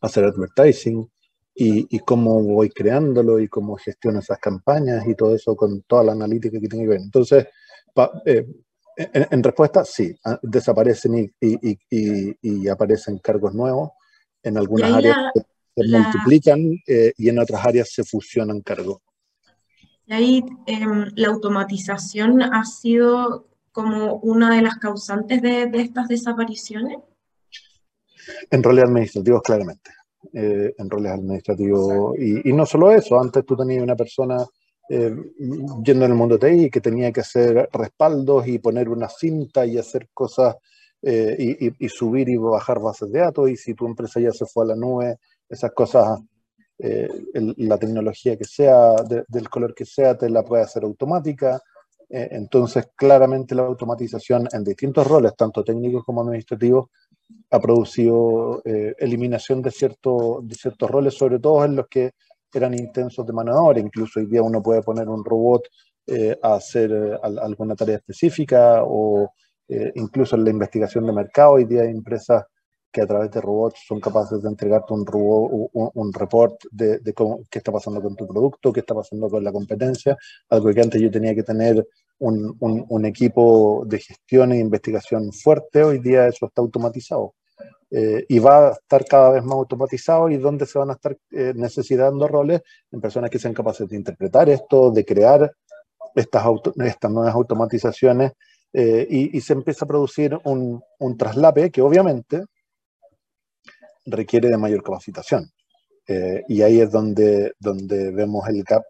hacer 0.02 0.24
advertising 0.24 1.08
y, 1.54 1.96
y, 1.96 1.98
cómo 2.00 2.42
voy 2.42 2.68
creándolo 2.68 3.38
y 3.40 3.48
cómo 3.48 3.76
gestiono 3.76 4.18
esas 4.18 4.38
campañas 4.38 5.06
y 5.06 5.14
todo 5.14 5.34
eso 5.34 5.56
con 5.56 5.82
toda 5.82 6.04
la 6.04 6.12
analítica 6.12 6.60
que 6.60 6.68
tiene 6.68 6.84
que 6.84 6.90
ver. 6.90 7.00
Entonces, 7.00 7.46
pa, 7.94 8.10
eh, 8.26 8.44
en, 8.96 9.26
en, 9.30 9.42
respuesta, 9.42 9.84
sí, 9.84 10.14
desaparecen 10.42 11.14
y, 11.14 11.32
y, 11.40 12.36
y, 12.42 12.68
aparecen 12.68 13.18
cargos 13.18 13.54
nuevos. 13.54 13.90
En 14.42 14.58
algunas 14.58 14.92
áreas 14.92 15.16
la, 15.34 15.46
se 15.74 15.86
la... 15.86 16.00
multiplican 16.00 16.60
eh, 16.86 17.12
y 17.16 17.28
en 17.28 17.38
otras 17.38 17.64
áreas 17.64 17.90
se 17.92 18.04
fusionan 18.04 18.60
cargos. 18.60 18.98
Y 20.06 20.12
ahí 20.12 20.44
eh, 20.66 20.80
la 21.16 21.28
automatización 21.28 22.42
ha 22.42 22.64
sido 22.64 23.46
como 23.72 24.16
una 24.16 24.54
de 24.54 24.62
las 24.62 24.76
causantes 24.76 25.42
de, 25.42 25.66
de 25.66 25.80
estas 25.80 26.08
desapariciones. 26.08 26.98
En 28.50 28.62
roles 28.62 28.84
administrativos, 28.84 29.42
claramente 29.42 29.90
eh, 30.32 30.74
en 30.78 30.90
roles 30.90 31.12
administrativos. 31.12 32.18
Y, 32.18 32.48
y, 32.48 32.52
no 32.52 32.64
solo 32.64 32.90
eso, 32.90 33.20
antes 33.20 33.44
tú 33.44 33.56
tenías 33.56 33.82
una 33.82 33.96
persona 33.96 34.44
eh, 34.88 35.14
yendo 35.84 36.04
en 36.04 36.10
el 36.10 36.16
mundo 36.16 36.38
TI 36.38 36.70
que 36.70 36.80
tenía 36.80 37.12
que 37.12 37.20
hacer 37.20 37.68
respaldos 37.72 38.46
y 38.46 38.58
poner 38.58 38.88
una 38.88 39.08
cinta 39.08 39.66
y 39.66 39.78
hacer 39.78 40.08
cosas 40.12 40.56
eh, 41.02 41.36
y, 41.38 41.66
y, 41.66 41.74
y, 41.78 41.88
subir 41.88 42.28
y 42.28 42.36
bajar 42.36 42.80
bases 42.80 43.10
de 43.12 43.20
datos. 43.20 43.50
Y 43.50 43.56
si 43.56 43.74
tu 43.74 43.86
empresa 43.86 44.20
ya 44.20 44.32
se 44.32 44.46
fue 44.46 44.64
a 44.64 44.68
la 44.68 44.76
nube, 44.76 45.18
esas 45.48 45.72
cosas, 45.72 46.20
eh, 46.78 47.08
la 47.32 47.78
tecnología 47.78 48.36
que 48.36 48.44
sea, 48.44 48.94
de, 49.08 49.24
del 49.28 49.48
color 49.48 49.74
que 49.74 49.84
sea, 49.84 50.16
te 50.16 50.28
la 50.28 50.42
puede 50.42 50.62
hacer 50.64 50.84
automática. 50.84 51.60
Eh, 52.08 52.28
entonces, 52.32 52.88
claramente 52.94 53.54
la 53.54 53.62
automatización 53.62 54.48
en 54.52 54.64
distintos 54.64 55.06
roles, 55.06 55.34
tanto 55.36 55.64
técnicos 55.64 56.04
como 56.04 56.22
administrativos, 56.22 56.90
ha 57.50 57.58
producido 57.58 58.62
eh, 58.64 58.94
eliminación 58.98 59.62
de, 59.62 59.70
cierto, 59.70 60.40
de 60.42 60.54
ciertos 60.54 60.90
roles, 60.90 61.14
sobre 61.14 61.38
todo 61.38 61.64
en 61.64 61.76
los 61.76 61.88
que 61.88 62.12
eran 62.52 62.74
intensos 62.74 63.26
de 63.26 63.32
mano 63.32 63.52
de 63.52 63.58
obra. 63.58 63.80
Incluso 63.80 64.20
hoy 64.20 64.26
día 64.26 64.42
uno 64.42 64.62
puede 64.62 64.82
poner 64.82 65.08
un 65.08 65.24
robot 65.24 65.62
eh, 66.06 66.38
a 66.42 66.54
hacer 66.54 67.18
alguna 67.22 67.74
tarea 67.74 67.96
específica 67.96 68.82
o 68.84 69.30
incluso 69.94 70.36
en 70.36 70.44
la 70.44 70.50
investigación 70.50 71.06
de 71.06 71.12
mercado. 71.12 71.52
Hoy 71.52 71.64
día 71.64 71.82
hay 71.82 71.90
empresas 71.90 72.44
que 72.94 73.02
a 73.02 73.06
través 73.08 73.28
de 73.32 73.40
robots 73.40 73.80
son 73.88 73.98
capaces 73.98 74.40
de 74.40 74.48
entregarte 74.48 74.94
un, 74.94 75.04
robot, 75.04 75.68
un, 75.72 75.90
un 75.94 76.12
report 76.12 76.62
de, 76.70 76.98
de 77.00 77.12
cómo, 77.12 77.40
qué 77.50 77.58
está 77.58 77.72
pasando 77.72 78.00
con 78.00 78.14
tu 78.14 78.24
producto, 78.24 78.72
qué 78.72 78.80
está 78.80 78.94
pasando 78.94 79.28
con 79.28 79.42
la 79.42 79.50
competencia, 79.50 80.16
algo 80.48 80.72
que 80.72 80.80
antes 80.80 81.02
yo 81.02 81.10
tenía 81.10 81.34
que 81.34 81.42
tener 81.42 81.84
un, 82.20 82.56
un, 82.60 82.86
un, 82.88 83.04
equipo 83.04 83.82
de 83.84 83.98
gestión 83.98 84.52
e 84.52 84.60
investigación 84.60 85.32
fuerte, 85.32 85.82
hoy 85.82 85.98
día 85.98 86.28
eso 86.28 86.46
está 86.46 86.62
automatizado. 86.62 87.34
Eh, 87.90 88.24
y 88.28 88.38
va 88.38 88.68
a 88.68 88.72
estar 88.72 89.04
cada 89.04 89.30
vez 89.30 89.42
más 89.42 89.54
automatizado 89.54 90.30
y 90.30 90.36
donde 90.36 90.64
se 90.64 90.78
van 90.78 90.90
a 90.90 90.94
estar 90.94 91.16
eh, 91.32 91.52
necesitando 91.56 92.28
roles 92.28 92.62
en 92.92 93.00
personas 93.00 93.28
que 93.28 93.40
sean 93.40 93.54
capaces 93.54 93.88
de 93.88 93.96
interpretar 93.96 94.48
esto, 94.48 94.92
de 94.92 95.04
crear 95.04 95.52
estas, 96.14 96.44
auto, 96.44 96.72
estas 96.76 97.10
nuevas 97.10 97.34
automatizaciones 97.34 98.32
eh, 98.72 99.06
y, 99.10 99.36
y, 99.36 99.40
se 99.40 99.52
empieza 99.52 99.84
a 99.84 99.88
producir 99.88 100.36
un, 100.44 100.80
un, 100.98 101.16
traslape 101.16 101.70
que 101.70 101.80
obviamente 101.80 102.44
requiere 104.06 104.48
de 104.48 104.56
mayor 104.56 104.82
capacitación. 104.82 105.50
Eh, 106.06 106.42
y 106.48 106.62
ahí 106.62 106.80
es 106.80 106.90
donde, 106.90 107.54
donde 107.58 108.10
vemos 108.10 108.46
el 108.48 108.62
gap 108.62 108.82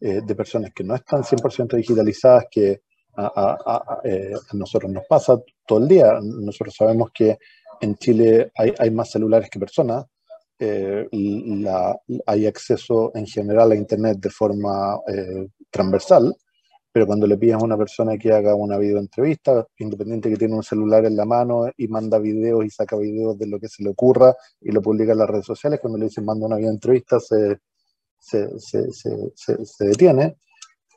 eh, 0.00 0.22
de 0.24 0.34
personas 0.34 0.70
que 0.74 0.84
no 0.84 0.94
están 0.94 1.22
100% 1.22 1.76
digitalizadas, 1.76 2.44
que 2.50 2.80
a, 3.16 3.26
a, 3.26 3.56
a, 3.66 4.00
eh, 4.04 4.32
nosotros 4.54 4.90
nos 4.90 5.04
pasa 5.06 5.38
todo 5.66 5.80
el 5.80 5.88
día. 5.88 6.18
Nosotros 6.22 6.74
sabemos 6.74 7.10
que 7.12 7.38
en 7.80 7.96
Chile 7.96 8.50
hay, 8.54 8.90
más 8.90 9.10
celulares 9.10 9.50
que 9.50 9.58
personas. 9.58 10.06
Eh, 10.58 11.06
hay 12.26 12.46
acceso 12.46 13.12
en 13.14 13.26
general 13.26 13.72
a 13.72 13.76
Internet 13.76 14.18
de 14.18 14.30
forma 14.30 14.98
transversal, 15.70 16.34
pero 16.92 17.06
cuando 17.06 17.26
le 17.26 17.36
pides 17.36 17.54
a 17.54 17.64
una 17.64 17.76
persona 17.76 18.18
que 18.18 18.32
haga 18.32 18.54
una 18.54 18.76
videoentrevista, 18.76 19.66
independiente 19.78 20.28
que 20.28 20.36
tiene 20.36 20.54
un 20.56 20.62
celular 20.62 21.04
en 21.04 21.16
la 21.16 21.24
mano 21.24 21.70
y 21.76 21.86
manda 21.88 22.18
videos 22.18 22.64
y 22.64 22.70
saca 22.70 22.96
videos 22.96 23.38
de 23.38 23.46
lo 23.46 23.60
que 23.60 23.68
se 23.68 23.82
le 23.84 23.90
ocurra 23.90 24.34
y 24.60 24.72
lo 24.72 24.82
publica 24.82 25.12
en 25.12 25.18
las 25.18 25.30
redes 25.30 25.46
sociales, 25.46 25.78
cuando 25.80 25.98
le 25.98 26.06
dicen 26.06 26.24
manda 26.24 26.46
una 26.46 26.56
videoentrevista 26.56 27.20
se, 27.20 27.58
se, 28.18 28.58
se, 28.58 28.90
se, 28.92 29.84
detiene, 29.84 30.36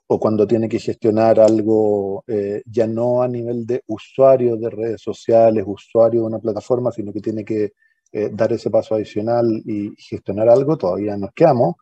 o 0.07 0.19
cuando 0.19 0.47
tiene 0.47 0.67
que 0.67 0.79
gestionar 0.79 1.39
algo 1.39 2.23
eh, 2.27 2.63
ya 2.65 2.87
no 2.87 3.21
a 3.21 3.27
nivel 3.27 3.65
de 3.65 3.83
usuario 3.87 4.57
de 4.57 4.69
redes 4.69 5.01
sociales, 5.01 5.63
usuario 5.65 6.21
de 6.21 6.27
una 6.27 6.39
plataforma, 6.39 6.91
sino 6.91 7.13
que 7.13 7.21
tiene 7.21 7.45
que 7.45 7.73
eh, 8.11 8.29
dar 8.33 8.51
ese 8.51 8.69
paso 8.69 8.95
adicional 8.95 9.45
y 9.65 9.93
gestionar 9.97 10.49
algo, 10.49 10.77
todavía 10.77 11.17
nos 11.17 11.31
quedamos. 11.33 11.75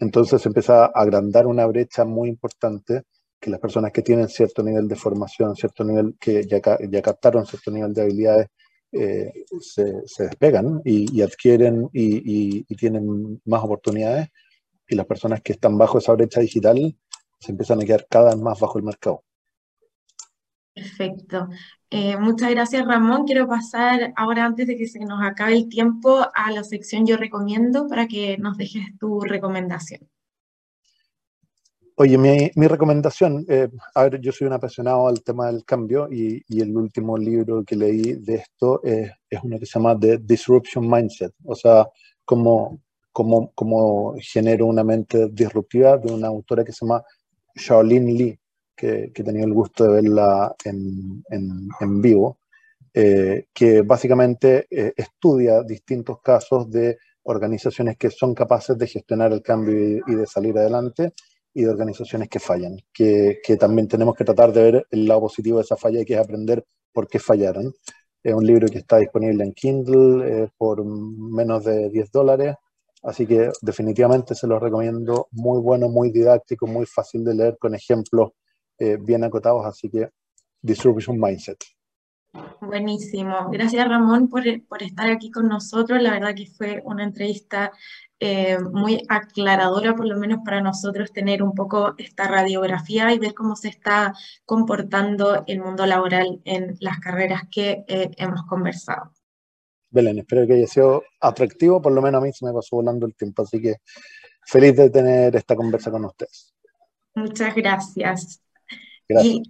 Entonces 0.00 0.44
empieza 0.46 0.84
a 0.86 0.90
agrandar 0.94 1.46
una 1.46 1.66
brecha 1.66 2.04
muy 2.04 2.28
importante 2.28 3.02
que 3.40 3.50
las 3.50 3.60
personas 3.60 3.92
que 3.92 4.02
tienen 4.02 4.28
cierto 4.28 4.62
nivel 4.62 4.88
de 4.88 4.96
formación, 4.96 5.54
cierto 5.54 5.84
nivel, 5.84 6.16
que 6.18 6.44
ya, 6.46 6.60
ya 6.88 7.02
captaron 7.02 7.46
cierto 7.46 7.70
nivel 7.70 7.92
de 7.94 8.02
habilidades, 8.02 8.48
eh, 8.90 9.44
se, 9.60 10.06
se, 10.06 10.24
despegan 10.24 10.80
y, 10.82 11.20
adquieren 11.20 11.90
y, 11.92 12.62
tienen 12.76 13.40
más 13.44 13.62
oportunidades 13.62 14.28
y 14.88 14.96
las 14.96 15.04
personas 15.04 15.42
que 15.42 15.52
están 15.52 15.76
bajo 15.76 15.98
esa 15.98 16.14
brecha 16.14 16.40
digital 16.40 16.96
se 17.38 17.52
empiezan 17.52 17.82
a 17.82 17.84
quedar 17.84 18.06
cada 18.08 18.30
vez 18.30 18.38
más 18.38 18.58
bajo 18.58 18.78
el 18.78 18.84
mercado. 18.84 19.22
Perfecto. 20.74 21.48
Eh, 21.90 22.16
muchas 22.16 22.50
gracias, 22.50 22.86
Ramón. 22.86 23.26
Quiero 23.26 23.46
pasar 23.46 24.12
ahora, 24.16 24.46
antes 24.46 24.66
de 24.66 24.76
que 24.76 24.86
se 24.86 25.00
nos 25.00 25.22
acabe 25.22 25.54
el 25.54 25.68
tiempo, 25.68 26.26
a 26.34 26.50
la 26.50 26.64
sección 26.64 27.06
Yo 27.06 27.16
Recomiendo 27.16 27.86
para 27.88 28.06
que 28.06 28.38
nos 28.38 28.56
dejes 28.56 28.96
tu 28.98 29.20
recomendación. 29.20 30.08
Oye, 32.00 32.16
mi, 32.16 32.48
mi 32.54 32.68
recomendación, 32.68 33.44
eh, 33.48 33.68
a 33.96 34.04
ver, 34.04 34.20
yo 34.20 34.30
soy 34.30 34.46
un 34.46 34.52
apasionado 34.52 35.08
al 35.08 35.20
tema 35.24 35.48
del 35.50 35.64
cambio 35.64 36.06
y, 36.08 36.40
y 36.46 36.60
el 36.60 36.76
último 36.76 37.18
libro 37.18 37.64
que 37.64 37.74
leí 37.74 38.12
de 38.14 38.36
esto 38.36 38.80
es, 38.84 39.10
es, 39.28 39.40
uno 39.42 39.58
que 39.58 39.66
se 39.66 39.80
llama 39.80 39.98
The 39.98 40.18
Disruption 40.18 40.88
Mindset, 40.88 41.34
o 41.44 41.56
sea, 41.56 41.88
cómo, 42.24 42.80
cómo, 43.10 43.50
cómo 43.52 44.14
genero 44.20 44.66
una 44.66 44.84
mente 44.84 45.28
disruptiva 45.32 45.96
de 45.96 46.12
una 46.12 46.28
autora 46.28 46.62
que 46.62 46.70
se 46.70 46.86
llama 46.86 47.02
Shaolin 47.56 48.16
Lee, 48.16 48.38
que, 48.76 49.10
que 49.12 49.22
he 49.22 49.24
tenido 49.24 49.46
el 49.46 49.54
gusto 49.54 49.82
de 49.82 49.94
verla 49.94 50.54
en, 50.64 51.24
en, 51.30 51.68
en 51.80 52.00
vivo, 52.00 52.38
eh, 52.94 53.46
que 53.52 53.82
básicamente 53.82 54.68
eh, 54.70 54.92
estudia 54.96 55.64
distintos 55.64 56.20
casos 56.22 56.70
de 56.70 56.96
organizaciones 57.24 57.96
que 57.96 58.10
son 58.10 58.36
capaces 58.36 58.78
de 58.78 58.86
gestionar 58.86 59.32
el 59.32 59.42
cambio 59.42 59.76
y, 59.76 60.00
y 60.06 60.14
de 60.14 60.26
salir 60.26 60.56
adelante 60.56 61.12
y 61.54 61.62
de 61.62 61.70
organizaciones 61.70 62.28
que 62.28 62.38
fallan, 62.38 62.76
que, 62.92 63.38
que, 63.42 63.56
también 63.56 63.88
tenemos 63.88 64.14
que 64.14 64.24
tratar 64.24 64.52
de 64.52 64.62
ver 64.62 64.86
el 64.90 65.06
lado 65.06 65.22
positivo 65.22 65.58
de 65.58 65.64
esa 65.64 65.76
falla 65.76 66.00
y 66.00 66.04
que 66.04 66.14
es 66.14 66.20
aprender 66.20 66.64
por 66.92 67.08
qué 67.08 67.18
fallaron. 67.18 67.74
Es 68.22 68.34
un 68.34 68.46
libro 68.46 68.68
que 68.68 68.78
está 68.78 68.98
disponible 68.98 69.44
en 69.44 69.52
Kindle 69.52 70.44
eh, 70.44 70.48
por 70.56 70.84
menos 70.84 71.64
de 71.64 71.88
10 71.90 72.10
dólares, 72.10 72.56
así 73.02 73.26
que 73.26 73.50
definitivamente 73.62 74.34
se 74.34 74.46
lo 74.46 74.58
recomiendo, 74.58 75.28
muy 75.30 75.60
bueno, 75.60 75.88
muy 75.88 76.10
didáctico, 76.10 76.66
muy 76.66 76.86
fácil 76.86 77.24
de 77.24 77.34
leer 77.34 77.58
con 77.58 77.74
ejemplos 77.74 78.32
eh, 78.78 78.98
bien 79.00 79.24
acotados, 79.24 79.64
así 79.66 79.88
que 79.88 80.08
Distribution 80.60 81.18
Mindset. 81.18 81.77
Buenísimo. 82.60 83.48
Gracias 83.50 83.88
Ramón 83.88 84.28
por, 84.28 84.42
por, 84.66 84.82
estar 84.82 85.10
aquí 85.10 85.30
con 85.30 85.48
nosotros. 85.48 86.02
La 86.02 86.10
verdad 86.10 86.34
que 86.34 86.46
fue 86.46 86.82
una 86.84 87.04
entrevista 87.04 87.72
eh, 88.20 88.58
muy 88.58 89.04
aclaradora, 89.08 89.94
por 89.94 90.06
lo 90.06 90.18
menos 90.18 90.40
para 90.44 90.60
nosotros, 90.60 91.12
tener 91.12 91.42
un 91.42 91.54
poco 91.54 91.94
esta 91.98 92.26
radiografía 92.26 93.12
y 93.12 93.18
ver 93.18 93.32
cómo 93.32 93.54
se 93.54 93.68
está 93.68 94.12
comportando 94.44 95.44
el 95.46 95.60
mundo 95.60 95.86
laboral 95.86 96.40
en 96.44 96.76
las 96.80 96.98
carreras 96.98 97.42
que 97.50 97.84
eh, 97.86 98.10
hemos 98.16 98.42
conversado. 98.46 99.12
Belén, 99.90 100.18
espero 100.18 100.46
que 100.46 100.54
haya 100.54 100.66
sido 100.66 101.04
atractivo, 101.20 101.80
por 101.80 101.92
lo 101.92 102.02
menos 102.02 102.20
a 102.20 102.24
mí 102.24 102.32
se 102.32 102.44
me 102.44 102.52
pasó 102.52 102.76
volando 102.76 103.06
el 103.06 103.14
tiempo, 103.14 103.42
así 103.42 103.60
que 103.62 103.76
feliz 104.44 104.76
de 104.76 104.90
tener 104.90 105.34
esta 105.36 105.54
conversa 105.56 105.90
con 105.90 106.04
ustedes. 106.04 106.54
Muchas 107.14 107.54
gracias. 107.54 108.42
Gracias. 109.08 109.48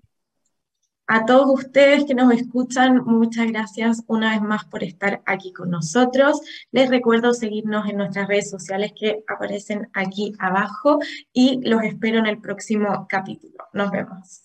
A 1.11 1.25
todos 1.25 1.65
ustedes 1.65 2.05
que 2.05 2.15
nos 2.15 2.31
escuchan, 2.35 3.03
muchas 3.07 3.47
gracias 3.47 4.05
una 4.09 4.33
vez 4.33 4.43
más 4.43 4.67
por 4.67 4.85
estar 4.85 5.23
aquí 5.25 5.55
con 5.55 5.71
nosotros. 5.71 6.43
Les 6.71 6.91
recuerdo 6.91 7.33
seguirnos 7.33 7.89
en 7.89 7.97
nuestras 7.97 8.29
redes 8.29 8.51
sociales 8.51 8.93
que 8.95 9.25
aparecen 9.27 9.89
aquí 9.95 10.35
abajo 10.39 10.99
y 11.33 11.67
los 11.67 11.83
espero 11.83 12.19
en 12.19 12.27
el 12.27 12.43
próximo 12.43 13.07
capítulo. 13.09 13.57
Nos 13.73 13.91
vemos. 13.91 14.43